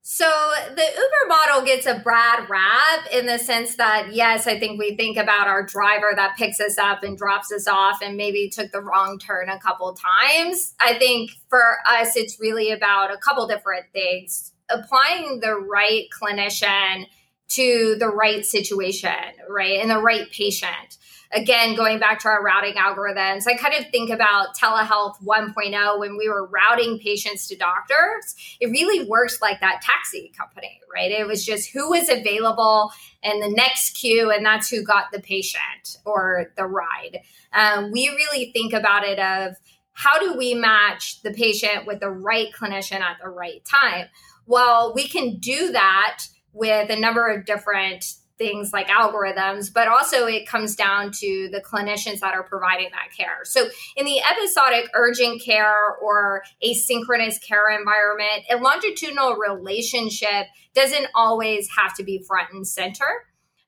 So 0.06 0.30
the 0.74 0.82
Uber 0.82 1.28
model 1.28 1.64
gets 1.64 1.86
a 1.86 1.94
bad 1.94 2.50
rap 2.50 3.06
in 3.10 3.24
the 3.24 3.38
sense 3.38 3.76
that, 3.76 4.12
yes, 4.12 4.46
I 4.46 4.60
think 4.60 4.78
we 4.78 4.94
think 4.96 5.16
about 5.16 5.46
our 5.46 5.64
driver 5.64 6.12
that 6.14 6.36
picks 6.36 6.60
us 6.60 6.76
up 6.76 7.02
and 7.02 7.16
drops 7.16 7.50
us 7.50 7.66
off 7.66 8.02
and 8.02 8.14
maybe 8.14 8.50
took 8.50 8.70
the 8.70 8.82
wrong 8.82 9.18
turn 9.18 9.48
a 9.48 9.58
couple 9.58 9.90
times. 9.94 10.74
I 10.78 10.98
think 10.98 11.30
for 11.48 11.78
us, 11.88 12.18
it's 12.18 12.38
really 12.38 12.70
about 12.70 13.14
a 13.14 13.16
couple 13.16 13.46
different 13.46 13.86
things 13.94 14.52
applying 14.68 15.40
the 15.40 15.54
right 15.54 16.04
clinician 16.10 17.06
to 17.48 17.96
the 17.98 18.08
right 18.08 18.44
situation, 18.44 19.10
right? 19.48 19.80
And 19.80 19.90
the 19.90 20.00
right 20.00 20.30
patient 20.30 20.98
again, 21.34 21.74
going 21.74 21.98
back 21.98 22.20
to 22.20 22.28
our 22.28 22.42
routing 22.42 22.74
algorithms, 22.74 23.46
I 23.46 23.54
kind 23.54 23.74
of 23.74 23.90
think 23.90 24.10
about 24.10 24.56
telehealth 24.56 25.22
1.0 25.22 25.98
when 25.98 26.16
we 26.16 26.28
were 26.28 26.46
routing 26.46 26.98
patients 26.98 27.48
to 27.48 27.56
doctors. 27.56 28.36
It 28.60 28.68
really 28.68 29.06
worked 29.08 29.42
like 29.42 29.60
that 29.60 29.82
taxi 29.82 30.32
company, 30.36 30.80
right? 30.94 31.10
It 31.10 31.26
was 31.26 31.44
just 31.44 31.70
who 31.70 31.90
was 31.90 32.08
available 32.08 32.92
in 33.22 33.40
the 33.40 33.48
next 33.48 33.96
queue, 33.96 34.30
and 34.30 34.46
that's 34.46 34.70
who 34.70 34.84
got 34.84 35.10
the 35.12 35.20
patient 35.20 35.98
or 36.04 36.52
the 36.56 36.66
ride. 36.66 37.20
Um, 37.52 37.90
we 37.90 38.08
really 38.08 38.52
think 38.52 38.72
about 38.72 39.04
it 39.04 39.18
of 39.18 39.56
how 39.92 40.18
do 40.18 40.36
we 40.36 40.54
match 40.54 41.22
the 41.22 41.32
patient 41.32 41.86
with 41.86 42.00
the 42.00 42.10
right 42.10 42.48
clinician 42.52 43.00
at 43.00 43.18
the 43.22 43.28
right 43.28 43.64
time? 43.64 44.06
Well, 44.46 44.92
we 44.94 45.08
can 45.08 45.38
do 45.38 45.72
that 45.72 46.26
with 46.54 46.90
a 46.90 46.98
number 46.98 47.28
of 47.28 47.44
different 47.44 48.04
things 48.36 48.72
like 48.72 48.88
algorithms, 48.88 49.72
but 49.72 49.86
also 49.86 50.26
it 50.26 50.46
comes 50.46 50.74
down 50.74 51.12
to 51.12 51.48
the 51.52 51.60
clinicians 51.60 52.20
that 52.20 52.34
are 52.34 52.42
providing 52.42 52.88
that 52.90 53.16
care. 53.16 53.40
So, 53.44 53.68
in 53.96 54.04
the 54.04 54.20
episodic 54.20 54.90
urgent 54.94 55.42
care 55.42 55.96
or 56.02 56.42
asynchronous 56.64 57.40
care 57.40 57.70
environment, 57.70 58.44
a 58.50 58.56
longitudinal 58.56 59.36
relationship 59.36 60.46
doesn't 60.74 61.06
always 61.14 61.68
have 61.76 61.94
to 61.96 62.02
be 62.02 62.24
front 62.26 62.52
and 62.52 62.66
center. 62.66 63.26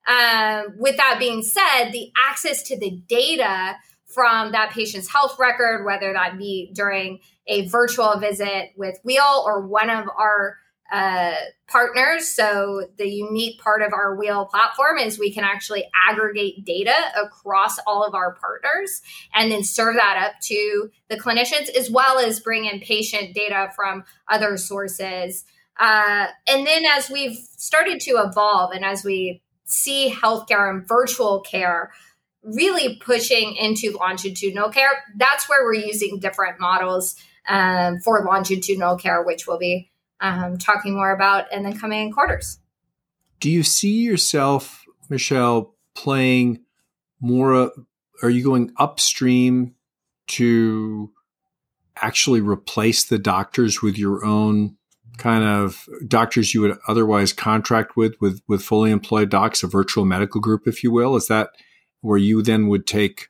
Um, 0.08 0.74
with 0.78 0.96
that 0.96 1.16
being 1.18 1.42
said, 1.42 1.90
the 1.90 2.12
access 2.16 2.62
to 2.64 2.78
the 2.78 2.90
data 3.08 3.76
from 4.06 4.52
that 4.52 4.70
patient's 4.70 5.10
health 5.10 5.36
record, 5.38 5.84
whether 5.84 6.12
that 6.12 6.38
be 6.38 6.70
during 6.72 7.20
a 7.48 7.68
virtual 7.68 8.18
visit 8.18 8.70
with 8.76 8.98
Wheel 9.04 9.42
or 9.44 9.66
one 9.66 9.90
of 9.90 10.06
our 10.16 10.56
uh, 10.90 11.34
partners. 11.68 12.28
So, 12.28 12.88
the 12.96 13.08
unique 13.08 13.60
part 13.60 13.82
of 13.82 13.92
our 13.92 14.16
Wheel 14.16 14.46
platform 14.46 14.98
is 14.98 15.18
we 15.18 15.32
can 15.32 15.44
actually 15.44 15.88
aggregate 16.08 16.64
data 16.64 16.94
across 17.20 17.78
all 17.86 18.04
of 18.04 18.14
our 18.14 18.34
partners 18.34 19.02
and 19.34 19.50
then 19.50 19.64
serve 19.64 19.96
that 19.96 20.16
up 20.24 20.40
to 20.42 20.90
the 21.08 21.16
clinicians, 21.16 21.68
as 21.70 21.90
well 21.90 22.18
as 22.18 22.40
bring 22.40 22.66
in 22.66 22.80
patient 22.80 23.34
data 23.34 23.70
from 23.74 24.04
other 24.28 24.56
sources. 24.56 25.44
Uh, 25.78 26.26
and 26.48 26.66
then, 26.66 26.84
as 26.96 27.10
we've 27.10 27.36
started 27.56 28.00
to 28.00 28.12
evolve 28.12 28.72
and 28.72 28.84
as 28.84 29.04
we 29.04 29.42
see 29.64 30.10
healthcare 30.10 30.70
and 30.70 30.86
virtual 30.86 31.40
care, 31.40 31.90
really 32.42 32.96
pushing 33.04 33.56
into 33.56 33.96
longitudinal 33.98 34.70
care, 34.70 35.02
that's 35.16 35.48
where 35.48 35.64
we're 35.64 35.74
using 35.74 36.20
different 36.20 36.60
models 36.60 37.16
um, 37.48 37.98
for 37.98 38.24
longitudinal 38.24 38.96
care, 38.96 39.22
which 39.22 39.46
will 39.46 39.58
be 39.58 39.90
um, 40.20 40.58
talking 40.58 40.94
more 40.94 41.12
about 41.12 41.52
in 41.52 41.62
the 41.62 41.76
coming 41.76 42.06
in 42.06 42.12
quarters. 42.12 42.58
Do 43.40 43.50
you 43.50 43.62
see 43.62 44.02
yourself, 44.02 44.84
Michelle, 45.08 45.74
playing 45.94 46.60
more? 47.20 47.72
Are 48.22 48.30
you 48.30 48.42
going 48.42 48.72
upstream 48.78 49.74
to 50.28 51.12
actually 51.96 52.40
replace 52.40 53.04
the 53.04 53.18
doctors 53.18 53.82
with 53.82 53.98
your 53.98 54.24
own 54.24 54.76
kind 55.18 55.44
of 55.44 55.86
doctors 56.06 56.52
you 56.52 56.60
would 56.60 56.78
otherwise 56.88 57.32
contract 57.32 57.96
with, 57.96 58.14
with, 58.20 58.42
with 58.48 58.62
fully 58.62 58.90
employed 58.90 59.30
docs, 59.30 59.62
a 59.62 59.66
virtual 59.66 60.04
medical 60.04 60.40
group, 60.40 60.66
if 60.66 60.82
you 60.82 60.90
will? 60.90 61.16
Is 61.16 61.28
that 61.28 61.50
where 62.00 62.18
you 62.18 62.42
then 62.42 62.68
would 62.68 62.86
take 62.86 63.28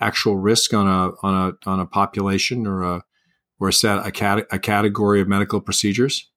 actual 0.00 0.36
risk 0.36 0.72
on 0.72 0.86
a, 0.86 1.12
on 1.22 1.56
a, 1.64 1.70
on 1.70 1.80
a 1.80 1.86
population 1.86 2.66
or 2.66 2.82
a, 2.82 3.04
or 3.58 3.68
a 3.68 3.72
set, 3.72 4.06
a, 4.06 4.10
cat, 4.10 4.46
a 4.50 4.58
category 4.58 5.20
of 5.20 5.28
medical 5.28 5.60
procedures? 5.60 6.30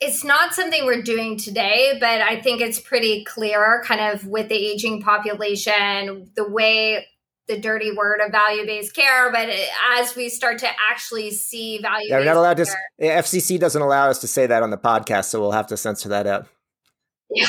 it's 0.00 0.24
not 0.24 0.54
something 0.54 0.86
we're 0.86 1.02
doing 1.02 1.36
today, 1.36 1.98
but 2.00 2.22
I 2.22 2.40
think 2.40 2.62
it's 2.62 2.80
pretty 2.80 3.22
clear, 3.24 3.82
kind 3.84 4.00
of 4.00 4.26
with 4.26 4.48
the 4.48 4.54
aging 4.54 5.02
population, 5.02 6.30
the 6.36 6.48
way 6.48 7.06
the 7.48 7.58
dirty 7.58 7.92
word 7.92 8.20
of 8.24 8.32
value 8.32 8.64
based 8.64 8.94
care. 8.94 9.30
But 9.30 9.50
as 9.98 10.16
we 10.16 10.30
start 10.30 10.58
to 10.60 10.68
actually 10.90 11.32
see 11.32 11.78
value, 11.78 12.08
yeah, 12.08 12.18
we're 12.18 12.24
not 12.24 12.36
allowed 12.36 12.56
care, 12.56 12.66
to. 13.00 13.06
FCC 13.06 13.60
doesn't 13.60 13.82
allow 13.82 14.08
us 14.08 14.18
to 14.20 14.26
say 14.26 14.46
that 14.46 14.62
on 14.62 14.70
the 14.70 14.78
podcast, 14.78 15.26
so 15.26 15.40
we'll 15.40 15.52
have 15.52 15.66
to 15.66 15.76
censor 15.76 16.08
that 16.08 16.26
out. 16.26 16.46
Yeah. 17.28 17.46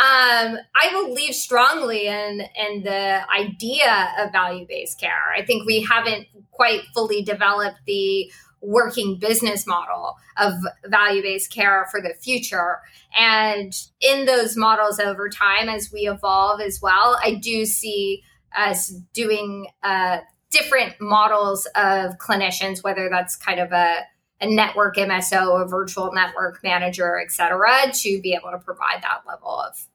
Um, 0.00 0.58
I 0.76 0.90
believe 0.92 1.34
strongly 1.34 2.06
in 2.06 2.42
in 2.68 2.82
the 2.84 3.20
idea 3.30 4.12
of 4.20 4.30
value 4.30 4.64
based 4.68 5.00
care. 5.00 5.32
I 5.36 5.44
think 5.44 5.66
we 5.66 5.82
haven't 5.82 6.28
quite 6.52 6.82
fully 6.94 7.22
developed 7.22 7.78
the 7.86 8.30
working 8.60 9.18
business 9.18 9.66
model 9.66 10.16
of 10.36 10.52
value 10.86 11.22
based 11.22 11.52
care 11.52 11.86
for 11.90 12.00
the 12.00 12.14
future. 12.20 12.78
And 13.16 13.72
in 14.00 14.26
those 14.26 14.56
models 14.56 14.98
over 15.00 15.28
time, 15.28 15.68
as 15.68 15.90
we 15.92 16.08
evolve 16.08 16.60
as 16.60 16.80
well, 16.80 17.18
I 17.22 17.34
do 17.34 17.64
see 17.64 18.22
us 18.56 18.88
doing 19.12 19.66
uh, 19.82 20.18
different 20.50 20.94
models 21.00 21.66
of 21.74 22.18
clinicians, 22.18 22.82
whether 22.82 23.08
that's 23.08 23.36
kind 23.36 23.60
of 23.60 23.72
a, 23.72 24.02
a 24.40 24.46
network 24.46 24.96
MSO, 24.96 25.62
a 25.62 25.66
virtual 25.66 26.12
network 26.12 26.60
manager, 26.62 27.18
et 27.18 27.32
cetera, 27.32 27.92
to 27.92 28.20
be 28.20 28.34
able 28.34 28.50
to 28.50 28.58
provide 28.58 29.02
that 29.02 29.22
level 29.26 29.60
of, 29.60 29.88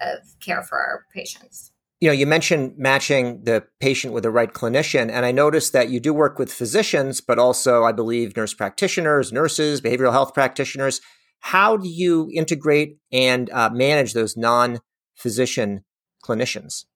of 0.00 0.38
care 0.40 0.62
for 0.62 0.78
our 0.78 1.06
patients 1.12 1.72
you 2.02 2.08
know, 2.08 2.12
you 2.12 2.26
mentioned 2.26 2.76
matching 2.76 3.44
the 3.44 3.64
patient 3.78 4.12
with 4.12 4.24
the 4.24 4.30
right 4.32 4.52
clinician, 4.52 5.08
and 5.08 5.24
I 5.24 5.30
noticed 5.30 5.72
that 5.72 5.88
you 5.88 6.00
do 6.00 6.12
work 6.12 6.36
with 6.36 6.52
physicians, 6.52 7.20
but 7.20 7.38
also, 7.38 7.84
I 7.84 7.92
believe, 7.92 8.36
nurse 8.36 8.52
practitioners, 8.52 9.32
nurses, 9.32 9.80
behavioral 9.80 10.10
health 10.10 10.34
practitioners. 10.34 11.00
How 11.38 11.76
do 11.76 11.88
you 11.88 12.28
integrate 12.34 12.98
and 13.12 13.48
uh, 13.50 13.70
manage 13.70 14.14
those 14.14 14.36
non-physician 14.36 15.84
clinicians? 16.24 16.86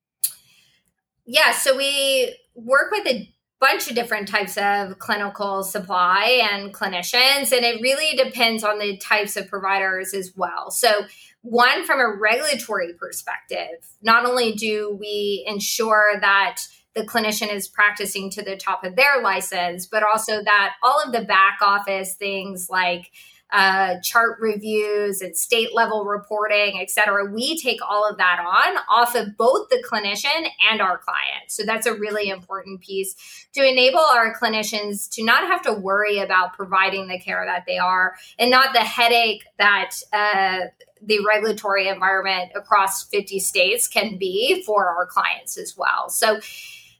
Yeah, 1.24 1.52
so 1.52 1.76
we 1.76 2.36
work 2.56 2.90
with 2.90 3.06
a 3.06 3.32
bunch 3.60 3.88
of 3.88 3.94
different 3.94 4.28
types 4.28 4.56
of 4.58 4.98
clinical 4.98 5.62
supply 5.62 6.46
and 6.52 6.74
clinicians, 6.74 7.52
and 7.52 7.64
it 7.64 7.80
really 7.80 8.16
depends 8.16 8.62
on 8.62 8.78
the 8.78 8.96
types 8.98 9.36
of 9.36 9.48
providers 9.48 10.12
as 10.12 10.32
well. 10.36 10.70
So 10.70 11.06
one 11.46 11.84
from 11.84 12.00
a 12.00 12.08
regulatory 12.08 12.92
perspective 12.94 13.88
not 14.02 14.26
only 14.26 14.52
do 14.52 14.96
we 14.98 15.44
ensure 15.46 16.18
that 16.20 16.60
the 16.94 17.02
clinician 17.06 17.52
is 17.54 17.68
practicing 17.68 18.30
to 18.30 18.42
the 18.42 18.56
top 18.56 18.82
of 18.82 18.96
their 18.96 19.22
license 19.22 19.86
but 19.86 20.02
also 20.02 20.42
that 20.42 20.74
all 20.82 21.00
of 21.00 21.12
the 21.12 21.22
back 21.22 21.58
office 21.62 22.14
things 22.14 22.68
like 22.68 23.12
uh, 23.52 24.00
chart 24.02 24.38
reviews 24.40 25.20
and 25.20 25.36
state 25.36 25.74
level 25.74 26.04
reporting, 26.04 26.80
et 26.80 26.90
cetera. 26.90 27.30
We 27.30 27.56
take 27.58 27.78
all 27.88 28.08
of 28.08 28.18
that 28.18 28.40
on 28.40 28.78
off 28.90 29.14
of 29.14 29.36
both 29.36 29.68
the 29.68 29.82
clinician 29.88 30.48
and 30.70 30.80
our 30.80 30.98
client. 30.98 31.48
So 31.48 31.62
that's 31.64 31.86
a 31.86 31.94
really 31.94 32.28
important 32.28 32.80
piece 32.80 33.46
to 33.54 33.66
enable 33.66 34.00
our 34.00 34.34
clinicians 34.34 35.08
to 35.10 35.24
not 35.24 35.46
have 35.46 35.62
to 35.62 35.72
worry 35.72 36.18
about 36.18 36.54
providing 36.54 37.06
the 37.08 37.20
care 37.20 37.44
that 37.46 37.64
they 37.66 37.78
are 37.78 38.16
and 38.38 38.50
not 38.50 38.72
the 38.72 38.80
headache 38.80 39.44
that 39.58 39.90
uh, 40.12 40.66
the 41.00 41.20
regulatory 41.26 41.88
environment 41.88 42.50
across 42.54 43.04
50 43.04 43.38
states 43.38 43.86
can 43.86 44.18
be 44.18 44.62
for 44.64 44.88
our 44.88 45.06
clients 45.06 45.56
as 45.56 45.76
well. 45.76 46.08
So 46.08 46.40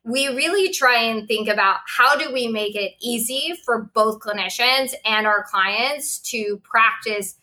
we 0.07 0.29
really 0.29 0.73
try 0.73 1.03
and 1.03 1.27
think 1.27 1.49
about 1.49 1.79
how 1.85 2.17
do 2.17 2.33
we 2.33 2.47
make 2.47 2.77
it 2.77 2.93
easy 3.01 3.55
for 3.65 3.91
both 3.93 4.21
clinicians 4.21 4.95
and 5.05 5.27
our 5.27 5.43
clients 5.43 6.19
to 6.31 6.61
practice 6.63 7.35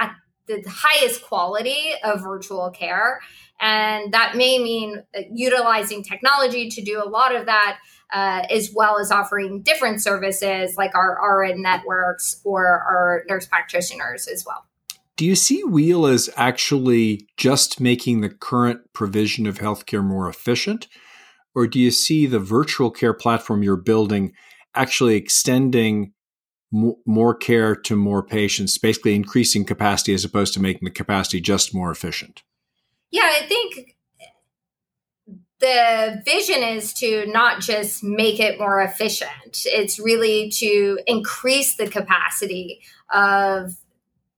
at 0.00 0.14
the 0.48 0.64
highest 0.68 1.22
quality 1.22 1.92
of 2.02 2.20
virtual 2.20 2.70
care. 2.70 3.20
And 3.60 4.12
that 4.12 4.36
may 4.36 4.58
mean 4.58 5.04
utilizing 5.32 6.02
technology 6.02 6.68
to 6.70 6.82
do 6.82 7.00
a 7.00 7.08
lot 7.08 7.34
of 7.36 7.46
that, 7.46 7.78
uh, 8.12 8.42
as 8.50 8.72
well 8.74 8.98
as 8.98 9.12
offering 9.12 9.62
different 9.62 10.02
services 10.02 10.76
like 10.76 10.96
our 10.96 11.18
RN 11.22 11.62
networks 11.62 12.40
or 12.44 12.66
our 12.66 13.22
nurse 13.28 13.46
practitioners 13.46 14.26
as 14.26 14.44
well. 14.44 14.64
Do 15.16 15.24
you 15.24 15.36
see 15.36 15.62
Wheel 15.62 16.06
as 16.06 16.30
actually 16.36 17.28
just 17.36 17.80
making 17.80 18.22
the 18.22 18.28
current 18.28 18.92
provision 18.92 19.46
of 19.46 19.58
healthcare 19.58 20.04
more 20.04 20.28
efficient? 20.28 20.88
Or 21.58 21.66
do 21.66 21.80
you 21.80 21.90
see 21.90 22.26
the 22.26 22.38
virtual 22.38 22.88
care 22.88 23.12
platform 23.12 23.64
you're 23.64 23.74
building 23.74 24.32
actually 24.76 25.16
extending 25.16 26.12
more 26.70 27.34
care 27.34 27.74
to 27.74 27.96
more 27.96 28.22
patients, 28.22 28.78
basically 28.78 29.16
increasing 29.16 29.64
capacity 29.64 30.14
as 30.14 30.24
opposed 30.24 30.54
to 30.54 30.60
making 30.60 30.84
the 30.84 30.92
capacity 30.92 31.40
just 31.40 31.74
more 31.74 31.90
efficient? 31.90 32.44
Yeah, 33.10 33.24
I 33.24 33.44
think 33.48 33.96
the 35.58 36.22
vision 36.24 36.62
is 36.62 36.92
to 36.92 37.26
not 37.26 37.60
just 37.60 38.04
make 38.04 38.38
it 38.38 38.60
more 38.60 38.80
efficient, 38.80 39.64
it's 39.64 39.98
really 39.98 40.50
to 40.58 41.00
increase 41.08 41.74
the 41.74 41.88
capacity 41.88 42.82
of 43.12 43.72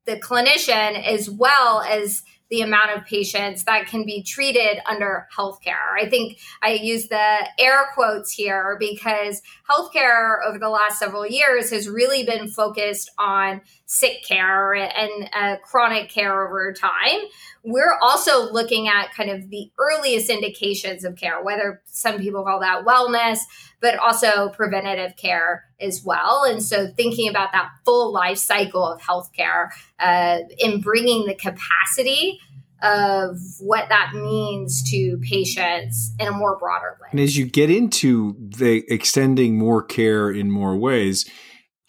the 0.06 0.16
clinician 0.16 1.06
as 1.06 1.28
well 1.28 1.82
as 1.82 2.22
the 2.50 2.62
amount 2.62 2.90
of 2.96 3.04
patients 3.06 3.64
that 3.64 3.86
can 3.86 4.04
be 4.04 4.22
treated 4.22 4.78
under 4.88 5.28
healthcare. 5.36 5.94
I 5.96 6.08
think 6.08 6.38
I 6.62 6.72
use 6.72 7.08
the 7.08 7.48
air 7.58 7.86
quotes 7.94 8.32
here 8.32 8.76
because 8.78 9.40
healthcare 9.70 10.38
over 10.46 10.58
the 10.58 10.68
last 10.68 10.98
several 10.98 11.26
years 11.26 11.70
has 11.70 11.88
really 11.88 12.24
been 12.24 12.48
focused 12.48 13.10
on 13.18 13.60
sick 13.90 14.22
care 14.24 14.72
and 14.72 15.28
uh, 15.32 15.56
chronic 15.64 16.08
care 16.08 16.46
over 16.46 16.72
time. 16.72 17.18
We're 17.64 17.98
also 18.00 18.52
looking 18.52 18.86
at 18.86 19.12
kind 19.12 19.30
of 19.30 19.50
the 19.50 19.72
earliest 19.80 20.30
indications 20.30 21.04
of 21.04 21.16
care, 21.16 21.42
whether 21.42 21.82
some 21.86 22.18
people 22.18 22.44
call 22.44 22.60
that 22.60 22.84
wellness, 22.86 23.40
but 23.80 23.96
also 23.96 24.50
preventative 24.50 25.16
care 25.16 25.64
as 25.80 26.04
well. 26.04 26.44
And 26.44 26.62
so 26.62 26.86
thinking 26.86 27.28
about 27.28 27.50
that 27.50 27.68
full 27.84 28.12
life 28.12 28.38
cycle 28.38 28.86
of 28.86 29.00
healthcare 29.00 29.70
uh, 29.98 30.38
in 30.58 30.80
bringing 30.80 31.26
the 31.26 31.34
capacity 31.34 32.38
of 32.84 33.38
what 33.58 33.88
that 33.88 34.12
means 34.14 34.88
to 34.92 35.18
patients 35.18 36.14
in 36.20 36.28
a 36.28 36.32
more 36.32 36.56
broader 36.58 36.96
way. 37.00 37.08
And 37.10 37.18
as 37.18 37.36
you 37.36 37.44
get 37.44 37.70
into 37.70 38.36
the 38.38 38.84
extending 38.88 39.58
more 39.58 39.82
care 39.82 40.30
in 40.30 40.48
more 40.48 40.76
ways, 40.76 41.28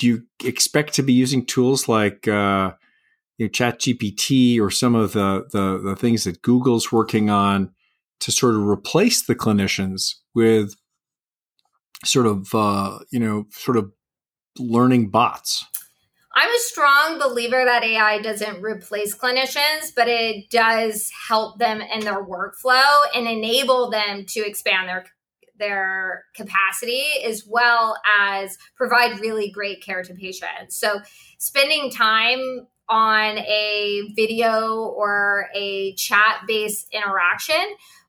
do 0.02 0.08
you 0.08 0.24
expect 0.44 0.96
to 0.96 1.04
be 1.04 1.14
using 1.14 1.46
tools 1.46 1.88
like 1.88 2.28
uh, 2.28 2.72
you 3.38 3.46
know, 3.46 3.50
Chat 3.50 3.80
GPT 3.80 4.60
or 4.60 4.72
some 4.72 4.96
of 4.96 5.14
the, 5.14 5.46
the 5.52 5.78
the 5.78 5.96
things 5.96 6.24
that 6.24 6.42
Google's 6.42 6.92
working 6.92 7.30
on 7.30 7.72
to 8.22 8.32
sort 8.32 8.56
of 8.56 8.64
replace 8.64 9.22
the 9.22 9.36
clinicians 9.36 10.16
with 10.34 10.74
sort 12.04 12.26
of 12.26 12.48
uh, 12.56 12.98
you 13.12 13.20
know 13.20 13.46
sort 13.52 13.78
of 13.78 13.92
learning 14.58 15.12
bots? 15.12 15.66
I'm 16.36 16.50
a 16.50 16.60
strong 16.60 17.20
believer 17.20 17.64
that 17.64 17.84
AI 17.84 18.22
doesn't 18.24 18.64
replace 18.64 19.16
clinicians, 19.16 19.94
but 19.96 20.08
it 20.08 20.50
does 20.50 21.12
help 21.28 21.60
them 21.60 21.80
in 21.80 22.00
their 22.00 22.26
workflow 22.26 23.02
and 23.14 23.28
enable 23.28 23.92
them 23.92 24.26
to 24.30 24.40
expand 24.40 24.90
their 24.90 25.06
their 25.62 26.26
capacity 26.36 27.06
as 27.26 27.45
well 27.47 27.95
as 28.19 28.58
provide 28.76 29.21
really 29.21 29.50
great 29.50 29.82
care 29.82 30.04
to 30.04 30.13
patients. 30.13 30.76
So 30.76 31.00
spending 31.38 31.89
time 31.89 32.67
on 32.89 33.38
a 33.38 34.12
video 34.15 34.84
or 34.84 35.47
a 35.56 35.93
chat 35.93 36.41
based 36.45 36.88
interaction 36.91 37.56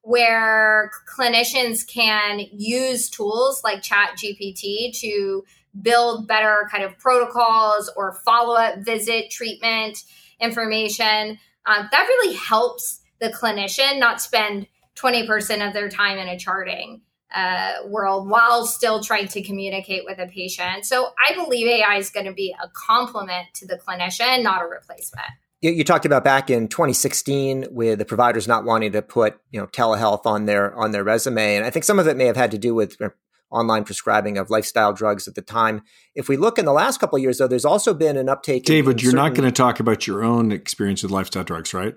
where 0.03 0.91
clinicians 1.09 1.87
can 1.87 2.41
use 2.51 3.09
tools 3.09 3.63
like 3.63 3.81
chat 3.83 4.17
gpt 4.17 4.99
to 4.99 5.45
build 5.81 6.27
better 6.27 6.69
kind 6.71 6.83
of 6.83 6.99
protocols 6.99 7.91
or 7.97 8.15
follow 8.25 8.57
up 8.57 8.81
visit 8.81 9.31
treatment 9.31 10.03
information. 10.41 11.39
Um, 11.65 11.89
that 11.93 12.07
really 12.09 12.35
helps 12.35 13.01
the 13.21 13.29
clinician 13.29 14.01
not 14.01 14.21
spend 14.21 14.67
20% 14.97 15.67
of 15.67 15.73
their 15.73 15.89
time 15.89 16.19
in 16.19 16.29
a 16.29 16.39
charting 16.39 17.01
uh, 17.35 17.75
world 17.87 18.29
while 18.29 18.67
still 18.67 19.03
trying 19.03 19.29
to 19.29 19.43
communicate 19.43 20.05
with 20.05 20.19
a 20.19 20.27
patient. 20.27 20.85
So 20.85 21.13
I 21.29 21.35
believe 21.35 21.67
AI 21.67 21.97
is 21.97 22.11
going 22.11 22.27
to 22.27 22.33
be 22.33 22.55
a 22.63 22.69
complement 22.69 23.49
to 23.55 23.67
the 23.67 23.77
clinician, 23.77 24.43
not 24.43 24.63
a 24.63 24.67
replacement. 24.67 25.27
You, 25.61 25.71
you 25.71 25.85
talked 25.85 26.05
about 26.05 26.25
back 26.25 26.51
in 26.51 26.69
2016 26.69 27.69
with 27.71 27.99
the 27.99 28.05
providers 28.05 28.49
not 28.49 28.65
wanting 28.65 28.93
to 28.93 29.03
put 29.03 29.39
you 29.51 29.61
know 29.61 29.67
telehealth 29.67 30.27
on 30.27 30.47
their 30.47 30.75
on 30.75 30.91
their 30.91 31.05
resume, 31.05 31.57
and 31.57 31.65
I 31.65 31.71
think 31.71 31.85
some 31.85 31.99
of 31.99 32.07
it 32.07 32.17
may 32.17 32.27
have 32.27 32.37
had 32.37 32.51
to 32.51 32.59
do 32.59 32.75
with 32.75 32.97
online 33.53 33.85
prescribing 33.85 34.39
of 34.39 34.51
lifestyle 34.51 34.93
drugs 34.93 35.29
at 35.29 35.35
the 35.35 35.43
time. 35.43 35.83
If 36.15 36.29
we 36.29 36.37
look 36.37 36.59
in 36.59 36.65
the 36.65 36.73
last 36.73 36.99
couple 36.99 37.17
of 37.17 37.23
years, 37.23 37.39
though, 37.39 37.47
there's 37.47 37.65
also 37.65 37.95
been 37.95 38.17
an 38.17 38.29
uptake. 38.29 38.65
David, 38.65 38.99
in 38.99 39.05
you're 39.05 39.11
certain, 39.13 39.25
not 39.25 39.35
going 39.35 39.49
to 39.49 39.53
talk 39.53 39.79
about 39.79 40.07
your 40.07 40.25
own 40.25 40.51
experience 40.51 41.03
with 41.03 41.13
lifestyle 41.13 41.45
drugs, 41.45 41.73
right? 41.75 41.95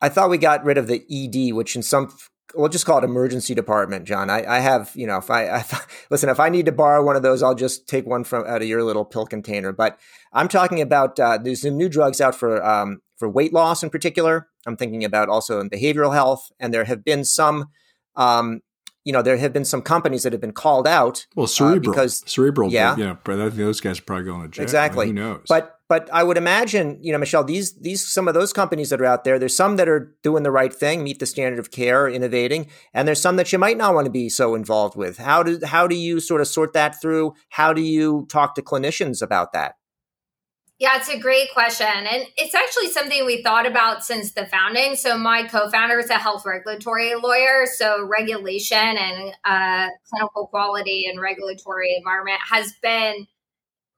I 0.00 0.08
thought 0.08 0.30
we 0.30 0.38
got 0.38 0.64
rid 0.64 0.78
of 0.78 0.86
the 0.86 1.04
ED, 1.10 1.54
which 1.54 1.76
in 1.76 1.82
some 1.82 2.12
we'll 2.54 2.68
just 2.68 2.86
call 2.86 2.98
it 2.98 3.04
emergency 3.04 3.54
department, 3.54 4.04
John. 4.04 4.30
I, 4.30 4.44
I 4.44 4.60
have, 4.60 4.92
you 4.94 5.06
know, 5.06 5.18
if 5.18 5.30
I, 5.30 5.48
I, 5.56 5.64
listen, 6.10 6.28
if 6.28 6.40
I 6.40 6.48
need 6.48 6.66
to 6.66 6.72
borrow 6.72 7.04
one 7.04 7.16
of 7.16 7.22
those, 7.22 7.42
I'll 7.42 7.54
just 7.54 7.88
take 7.88 8.06
one 8.06 8.24
from 8.24 8.46
out 8.46 8.62
of 8.62 8.68
your 8.68 8.82
little 8.82 9.04
pill 9.04 9.26
container. 9.26 9.72
But 9.72 9.98
I'm 10.32 10.48
talking 10.48 10.80
about 10.80 11.18
uh, 11.18 11.38
there's 11.38 11.62
some 11.62 11.76
new 11.76 11.88
drugs 11.88 12.20
out 12.20 12.34
for 12.34 12.64
um, 12.64 13.00
for 13.16 13.28
weight 13.28 13.52
loss 13.52 13.82
in 13.82 13.90
particular. 13.90 14.48
I'm 14.66 14.76
thinking 14.76 15.04
about 15.04 15.28
also 15.28 15.60
in 15.60 15.70
behavioral 15.70 16.14
health, 16.14 16.50
and 16.58 16.72
there 16.72 16.84
have 16.84 17.04
been 17.04 17.24
some. 17.24 17.68
Um, 18.14 18.60
you 19.04 19.12
know, 19.12 19.20
there 19.20 19.36
have 19.36 19.52
been 19.52 19.64
some 19.64 19.82
companies 19.82 20.22
that 20.22 20.32
have 20.32 20.40
been 20.40 20.52
called 20.52 20.86
out. 20.86 21.26
Well, 21.34 21.48
cerebral, 21.48 21.90
uh, 21.90 21.92
because 21.92 22.22
cerebral, 22.30 22.70
yeah, 22.70 22.94
know, 22.94 23.18
but 23.24 23.40
I 23.40 23.46
think 23.46 23.56
those 23.56 23.80
guys 23.80 23.98
are 23.98 24.02
probably 24.02 24.26
going 24.26 24.42
to 24.42 24.48
jail. 24.48 24.62
Exactly. 24.62 25.08
Who 25.08 25.12
knows? 25.12 25.42
But 25.48 25.76
but 25.92 26.08
I 26.10 26.22
would 26.22 26.38
imagine, 26.38 26.96
you 27.02 27.12
know, 27.12 27.18
Michelle, 27.18 27.44
these 27.44 27.74
these 27.74 28.02
some 28.10 28.26
of 28.26 28.32
those 28.32 28.50
companies 28.50 28.88
that 28.88 29.02
are 29.02 29.04
out 29.04 29.24
there, 29.24 29.38
there's 29.38 29.54
some 29.54 29.76
that 29.76 29.90
are 29.90 30.16
doing 30.22 30.42
the 30.42 30.50
right 30.50 30.72
thing, 30.72 31.04
meet 31.04 31.18
the 31.18 31.26
standard 31.26 31.58
of 31.58 31.70
care, 31.70 32.08
innovating, 32.08 32.68
and 32.94 33.06
there's 33.06 33.20
some 33.20 33.36
that 33.36 33.52
you 33.52 33.58
might 33.58 33.76
not 33.76 33.94
want 33.94 34.06
to 34.06 34.10
be 34.10 34.30
so 34.30 34.54
involved 34.54 34.96
with. 34.96 35.18
How 35.18 35.42
do 35.42 35.60
how 35.62 35.86
do 35.86 35.94
you 35.94 36.18
sort 36.18 36.40
of 36.40 36.48
sort 36.48 36.72
that 36.72 36.98
through? 36.98 37.34
How 37.50 37.74
do 37.74 37.82
you 37.82 38.26
talk 38.30 38.54
to 38.54 38.62
clinicians 38.62 39.20
about 39.20 39.52
that? 39.52 39.74
Yeah, 40.78 40.96
it's 40.96 41.10
a 41.10 41.18
great 41.18 41.52
question. 41.52 41.86
And 41.86 42.26
it's 42.38 42.54
actually 42.54 42.88
something 42.88 43.26
we 43.26 43.42
thought 43.42 43.66
about 43.66 44.02
since 44.02 44.32
the 44.32 44.46
founding. 44.46 44.96
So, 44.96 45.18
my 45.18 45.46
co 45.46 45.68
founder 45.68 45.98
is 45.98 46.08
a 46.08 46.14
health 46.14 46.46
regulatory 46.46 47.14
lawyer. 47.16 47.66
So, 47.66 48.02
regulation 48.06 48.78
and 48.78 49.34
uh, 49.44 49.88
clinical 50.08 50.46
quality 50.46 51.04
and 51.06 51.20
regulatory 51.20 51.94
environment 51.96 52.40
has 52.50 52.72
been 52.82 53.26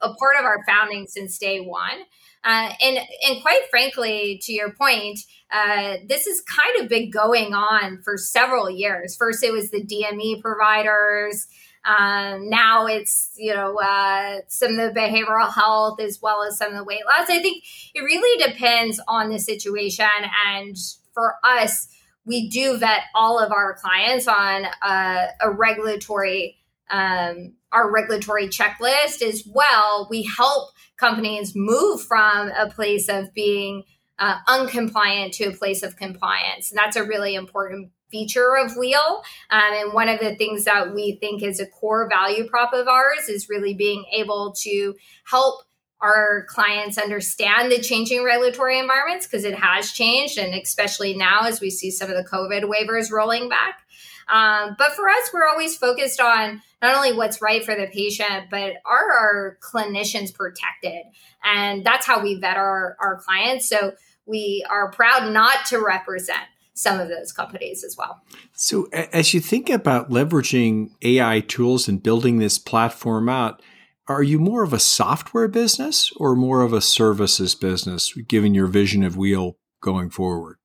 a 0.05 0.15
part 0.15 0.37
of 0.39 0.45
our 0.45 0.63
founding 0.67 1.07
since 1.07 1.39
day 1.39 1.61
one. 1.61 2.03
Uh, 2.45 2.71
and 2.83 2.99
and 3.27 3.43
quite 3.43 3.63
frankly, 3.71 4.39
to 4.43 4.53
your 4.53 4.73
point, 4.73 5.21
uh, 5.51 5.97
this 6.07 6.27
has 6.27 6.43
kind 6.43 6.83
of 6.83 6.89
been 6.89 7.11
going 7.11 7.55
on 7.55 8.03
for 8.03 8.19
several 8.19 8.71
years. 8.71 9.17
First, 9.17 9.43
it 9.43 9.53
was 9.53 9.71
the 9.71 9.83
DME 9.83 10.43
providers. 10.43 11.47
Um, 11.87 12.49
now 12.49 12.87
it's 12.87 13.33
you 13.37 13.55
know 13.55 13.79
uh, 13.79 14.41
some 14.49 14.73
of 14.73 14.77
the 14.77 14.99
behavioral 14.99 15.53
health 15.53 16.01
as 16.01 16.21
well 16.21 16.43
as 16.43 16.59
some 16.59 16.73
of 16.73 16.77
the 16.77 16.85
weight 16.85 17.05
loss. 17.07 17.31
I 17.31 17.41
think 17.41 17.65
it 17.95 18.01
really 18.01 18.45
depends 18.45 19.01
on 19.09 19.31
the 19.31 19.39
situation, 19.39 20.07
and 20.47 20.77
for 21.15 21.37
us, 21.45 21.89
we 22.27 22.49
do 22.51 22.77
vet 22.77 23.03
all 23.15 23.39
of 23.39 23.53
our 23.53 23.75
clients 23.75 24.29
on 24.29 24.67
uh, 24.83 25.27
a 25.41 25.51
regulatory 25.51 26.59
um, 26.91 27.55
our 27.75 27.91
regulatory 27.91 28.49
checklist 28.49 29.21
as 29.21 29.45
well. 29.47 30.07
We 30.09 30.23
help 30.23 30.71
companies 30.97 31.53
move 31.55 32.03
from 32.03 32.51
a 32.51 32.71
place 32.71 33.09
of 33.09 33.35
being 33.35 33.85
uh, 34.19 34.37
uncompliant 34.47 35.33
to 35.33 35.45
a 35.47 35.53
place 35.53 35.83
of 35.83 35.97
compliance, 35.97 36.71
and 36.71 36.79
that's 36.79 36.97
a 36.97 37.05
really 37.05 37.35
important 37.35 37.91
feature 38.11 38.57
of 38.57 38.77
Wheel. 38.77 39.23
Um, 39.51 39.73
and 39.73 39.93
one 39.93 40.09
of 40.09 40.21
the 40.21 40.37
things 40.37 40.65
that 40.65 40.95
we 40.95 41.19
think 41.21 41.43
is 41.43 41.59
a 41.59 41.67
core 41.67 42.09
value 42.09 42.47
prop 42.49 42.73
of 42.73 42.87
ours 42.87 43.29
is 43.29 43.49
really 43.49 43.75
being 43.75 44.05
able 44.13 44.55
to 44.61 44.95
help 45.25 45.65
our 46.01 46.45
clients 46.49 46.99
understand 46.99 47.73
the 47.73 47.81
changing 47.81 48.23
regulatory 48.23 48.79
environments 48.79 49.27
because 49.27 49.45
it 49.45 49.55
has 49.55 49.91
changed, 49.91 50.39
and 50.39 50.55
especially 50.55 51.15
now 51.15 51.47
as 51.47 51.61
we 51.61 51.71
see 51.71 51.91
some 51.91 52.11
of 52.11 52.17
the 52.17 52.29
COVID 52.29 52.65
waivers 52.65 53.11
rolling 53.11 53.49
back. 53.49 53.81
Um, 54.33 54.77
but 54.79 54.93
for 54.93 55.09
us, 55.09 55.31
we're 55.33 55.49
always 55.49 55.77
focused 55.77 56.21
on 56.21 56.63
not 56.85 56.97
only 56.97 57.15
what's 57.15 57.41
right 57.41 57.65
for 57.65 57.75
the 57.75 57.87
patient, 57.87 58.51
but 58.51 58.75
are 58.85 59.13
our 59.13 59.59
clinicians 59.63 60.35
protected? 60.35 61.03
And 61.43 61.85
that's 61.85 62.05
how 62.05 62.23
we 62.23 62.35
vet 62.35 62.59
our, 62.59 62.97
our 63.01 63.17
clients. 63.17 63.67
So 63.69 63.95
we 64.27 64.65
are 64.69 64.91
proud 64.91 65.33
not 65.33 65.65
to 65.67 65.79
represent 65.79 66.43
some 66.75 67.01
of 67.01 67.09
those 67.09 67.33
companies 67.33 67.85
as 67.85 67.97
well. 67.97 68.21
So, 68.53 68.89
as 68.93 69.33
you 69.33 69.41
think 69.41 69.71
about 69.71 70.11
leveraging 70.11 70.91
AI 71.03 71.41
tools 71.41 71.89
and 71.89 72.03
building 72.03 72.39
this 72.39 72.59
platform 72.59 73.29
out, 73.29 73.63
are 74.07 74.23
you 74.23 74.39
more 74.39 74.63
of 74.63 74.73
a 74.73 74.79
software 74.79 75.49
business 75.49 76.13
or 76.17 76.35
more 76.35 76.63
of 76.63 76.73
a 76.73 76.81
services 76.81 77.55
business, 77.55 78.13
given 78.29 78.55
your 78.55 78.67
vision 78.67 79.05
of 79.05 79.17
Wheel 79.17 79.57
going 79.81 80.11
forward? 80.11 80.59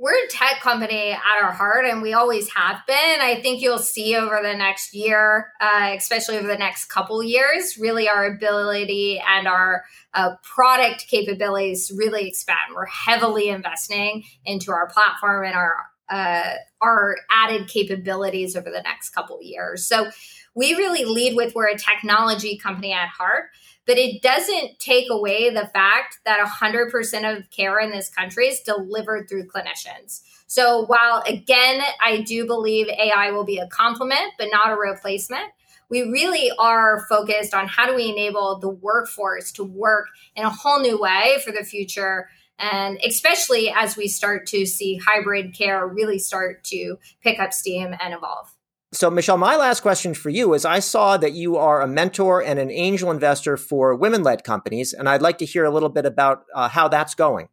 We're 0.00 0.14
a 0.14 0.28
tech 0.28 0.60
company 0.62 1.12
at 1.12 1.42
our 1.42 1.52
heart 1.52 1.84
and 1.84 2.00
we 2.00 2.14
always 2.14 2.48
have 2.54 2.78
been. 2.86 3.20
I 3.20 3.38
think 3.42 3.60
you'll 3.60 3.78
see 3.78 4.16
over 4.16 4.40
the 4.42 4.54
next 4.54 4.94
year 4.94 5.52
uh, 5.60 5.92
especially 5.94 6.38
over 6.38 6.46
the 6.46 6.56
next 6.56 6.86
couple 6.86 7.22
years 7.22 7.76
really 7.78 8.08
our 8.08 8.24
ability 8.24 9.22
and 9.28 9.46
our 9.46 9.84
uh, 10.14 10.36
product 10.42 11.06
capabilities 11.08 11.92
really 11.94 12.26
expand. 12.26 12.74
We're 12.74 12.86
heavily 12.86 13.50
investing 13.50 14.24
into 14.46 14.72
our 14.72 14.88
platform 14.88 15.44
and 15.44 15.54
our 15.54 15.76
uh, 16.08 16.54
our 16.80 17.16
added 17.30 17.68
capabilities 17.68 18.56
over 18.56 18.70
the 18.70 18.82
next 18.82 19.10
couple 19.10 19.38
years. 19.42 19.86
So 19.86 20.10
we 20.56 20.74
really 20.74 21.04
lead 21.04 21.36
with 21.36 21.54
we're 21.54 21.68
a 21.68 21.78
technology 21.78 22.58
company 22.58 22.92
at 22.92 23.08
heart 23.08 23.50
but 23.90 23.98
it 23.98 24.22
doesn't 24.22 24.78
take 24.78 25.10
away 25.10 25.50
the 25.50 25.68
fact 25.74 26.20
that 26.24 26.38
100% 26.38 27.36
of 27.36 27.50
care 27.50 27.80
in 27.80 27.90
this 27.90 28.08
country 28.08 28.46
is 28.46 28.60
delivered 28.60 29.28
through 29.28 29.48
clinicians. 29.48 30.20
So, 30.46 30.84
while 30.84 31.24
again, 31.26 31.82
I 32.00 32.20
do 32.20 32.46
believe 32.46 32.86
AI 32.86 33.32
will 33.32 33.42
be 33.42 33.58
a 33.58 33.66
complement, 33.66 34.34
but 34.38 34.46
not 34.52 34.70
a 34.70 34.76
replacement, 34.76 35.50
we 35.88 36.02
really 36.02 36.52
are 36.56 37.04
focused 37.08 37.52
on 37.52 37.66
how 37.66 37.84
do 37.84 37.96
we 37.96 38.08
enable 38.08 38.60
the 38.60 38.68
workforce 38.68 39.50
to 39.54 39.64
work 39.64 40.06
in 40.36 40.44
a 40.44 40.50
whole 40.50 40.78
new 40.78 40.96
way 40.96 41.38
for 41.44 41.50
the 41.50 41.64
future. 41.64 42.28
And 42.60 42.96
especially 43.04 43.74
as 43.76 43.96
we 43.96 44.06
start 44.06 44.46
to 44.50 44.66
see 44.66 45.00
hybrid 45.04 45.52
care 45.52 45.84
really 45.84 46.20
start 46.20 46.62
to 46.66 46.94
pick 47.24 47.40
up 47.40 47.52
steam 47.52 47.92
and 48.00 48.14
evolve. 48.14 48.54
So, 48.92 49.08
Michelle, 49.08 49.36
my 49.36 49.56
last 49.56 49.82
question 49.82 50.14
for 50.14 50.30
you 50.30 50.52
is 50.52 50.64
I 50.64 50.80
saw 50.80 51.16
that 51.16 51.32
you 51.32 51.56
are 51.56 51.80
a 51.80 51.86
mentor 51.86 52.42
and 52.42 52.58
an 52.58 52.72
angel 52.72 53.12
investor 53.12 53.56
for 53.56 53.94
women 53.94 54.24
led 54.24 54.42
companies, 54.42 54.92
and 54.92 55.08
I'd 55.08 55.22
like 55.22 55.38
to 55.38 55.44
hear 55.44 55.64
a 55.64 55.70
little 55.70 55.88
bit 55.88 56.06
about 56.06 56.44
uh, 56.54 56.68
how 56.68 56.88
that's 56.88 57.14
going. 57.14 57.48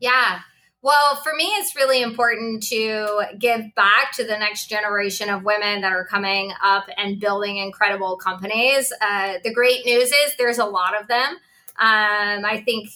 Yeah. 0.00 0.40
Well, 0.80 1.16
for 1.16 1.34
me, 1.34 1.44
it's 1.44 1.76
really 1.76 2.00
important 2.00 2.62
to 2.68 3.24
give 3.38 3.74
back 3.74 4.12
to 4.14 4.24
the 4.24 4.38
next 4.38 4.68
generation 4.68 5.28
of 5.28 5.42
women 5.42 5.82
that 5.82 5.92
are 5.92 6.06
coming 6.06 6.52
up 6.62 6.86
and 6.96 7.20
building 7.20 7.58
incredible 7.58 8.16
companies. 8.16 8.90
Uh, 9.02 9.34
the 9.44 9.52
great 9.52 9.84
news 9.84 10.12
is 10.12 10.36
there's 10.38 10.58
a 10.58 10.64
lot 10.64 10.98
of 10.98 11.08
them. 11.08 11.36
Um, 11.78 12.44
I 12.44 12.62
think 12.64 12.88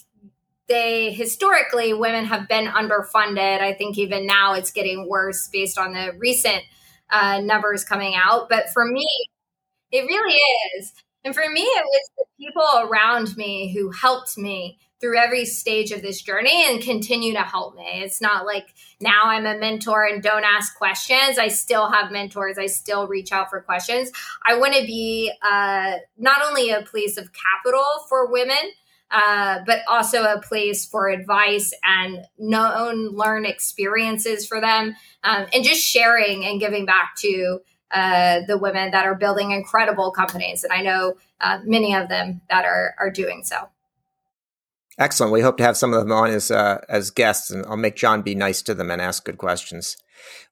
they 0.68 1.12
historically, 1.12 1.92
women 1.92 2.24
have 2.24 2.48
been 2.48 2.66
underfunded. 2.66 3.60
I 3.60 3.74
think 3.74 3.98
even 3.98 4.26
now 4.26 4.54
it's 4.54 4.70
getting 4.70 5.06
worse 5.06 5.48
based 5.48 5.76
on 5.76 5.92
the 5.92 6.12
recent 6.18 6.62
uh, 7.10 7.40
numbers 7.40 7.84
coming 7.84 8.14
out. 8.14 8.48
But 8.48 8.70
for 8.72 8.84
me, 8.84 9.06
it 9.90 10.02
really 10.02 10.38
is. 10.76 10.92
And 11.24 11.34
for 11.34 11.48
me, 11.48 11.62
it 11.62 11.84
was 11.84 12.10
the 12.18 12.24
people 12.38 12.88
around 12.88 13.36
me 13.36 13.72
who 13.72 13.90
helped 13.90 14.36
me 14.36 14.78
through 15.00 15.18
every 15.18 15.44
stage 15.44 15.90
of 15.90 16.00
this 16.00 16.22
journey 16.22 16.64
and 16.68 16.80
continue 16.80 17.32
to 17.32 17.40
help 17.40 17.74
me. 17.74 18.02
It's 18.02 18.20
not 18.20 18.46
like 18.46 18.68
now 19.00 19.22
I'm 19.24 19.46
a 19.46 19.58
mentor 19.58 20.04
and 20.06 20.22
don't 20.22 20.44
ask 20.44 20.76
questions. 20.76 21.38
I 21.38 21.48
still 21.48 21.90
have 21.90 22.12
mentors. 22.12 22.56
I 22.56 22.66
still 22.66 23.08
reach 23.08 23.32
out 23.32 23.50
for 23.50 23.60
questions. 23.60 24.12
I 24.46 24.56
want 24.58 24.74
to 24.74 24.86
be 24.86 25.32
uh, 25.42 25.94
not 26.16 26.42
only 26.44 26.70
a 26.70 26.82
place 26.82 27.16
of 27.16 27.30
capital 27.32 27.84
for 28.08 28.30
women, 28.30 28.70
uh, 29.12 29.60
but 29.66 29.80
also 29.88 30.24
a 30.24 30.40
place 30.40 30.86
for 30.86 31.08
advice 31.08 31.72
and 31.84 32.24
known 32.38 33.08
learn 33.08 33.44
experiences 33.44 34.46
for 34.46 34.60
them 34.60 34.96
um, 35.22 35.46
and 35.52 35.62
just 35.62 35.82
sharing 35.82 36.44
and 36.44 36.58
giving 36.58 36.86
back 36.86 37.14
to 37.18 37.60
uh, 37.90 38.40
the 38.46 38.56
women 38.56 38.90
that 38.90 39.04
are 39.04 39.14
building 39.14 39.50
incredible 39.50 40.10
companies. 40.10 40.64
And 40.64 40.72
i 40.72 40.80
know 40.80 41.14
uh, 41.40 41.58
many 41.64 41.94
of 41.94 42.08
them 42.08 42.40
that 42.48 42.64
are 42.64 42.94
are 42.98 43.10
doing 43.10 43.42
so. 43.44 43.68
Excellent. 44.98 45.32
We 45.32 45.40
hope 45.40 45.56
to 45.56 45.64
have 45.64 45.76
some 45.76 45.94
of 45.94 46.00
them 46.00 46.12
on 46.12 46.30
as 46.30 46.50
uh, 46.50 46.80
as 46.88 47.10
guests 47.10 47.50
and 47.50 47.66
i'll 47.66 47.76
make 47.76 47.96
john 47.96 48.22
be 48.22 48.34
nice 48.34 48.62
to 48.62 48.74
them 48.74 48.90
and 48.90 49.00
ask 49.00 49.24
good 49.24 49.38
questions. 49.38 49.96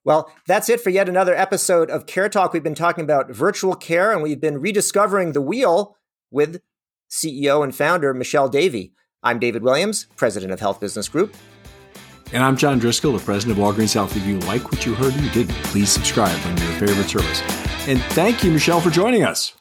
Well, 0.03 0.31
that's 0.45 0.69
it 0.69 0.81
for 0.81 0.89
yet 0.89 1.09
another 1.09 1.33
episode 1.33 1.89
of 1.89 2.05
Care 2.05 2.29
Talk. 2.29 2.53
We've 2.53 2.61
been 2.61 2.75
talking 2.75 3.03
about 3.03 3.31
virtual 3.31 3.73
care 3.73 4.11
and 4.11 4.21
we've 4.21 4.41
been 4.41 4.59
rediscovering 4.59 5.31
the 5.31 5.41
wheel 5.41 5.97
with 6.29 6.61
CEO 7.11 7.61
and 7.61 7.75
founder 7.75 8.13
Michelle 8.13 8.47
Davey. 8.47 8.93
I'm 9.21 9.37
David 9.37 9.63
Williams, 9.63 10.07
president 10.15 10.53
of 10.53 10.61
Health 10.61 10.79
Business 10.79 11.09
Group. 11.09 11.35
And 12.31 12.41
I'm 12.41 12.55
John 12.55 12.79
Driscoll, 12.79 13.11
the 13.11 13.19
president 13.19 13.59
of 13.59 13.63
Walgreens 13.63 13.93
Health. 13.93 14.15
If 14.15 14.25
you 14.25 14.39
like 14.39 14.71
what 14.71 14.85
you 14.85 14.95
heard 14.95 15.13
and 15.13 15.23
you 15.25 15.29
didn't, 15.31 15.55
please 15.65 15.89
subscribe 15.89 16.39
on 16.45 16.57
your 16.57 16.87
favorite 16.87 17.09
service. 17.09 17.41
And 17.87 18.01
thank 18.13 18.43
you, 18.43 18.51
Michelle, 18.51 18.79
for 18.79 18.89
joining 18.89 19.25
us. 19.25 19.53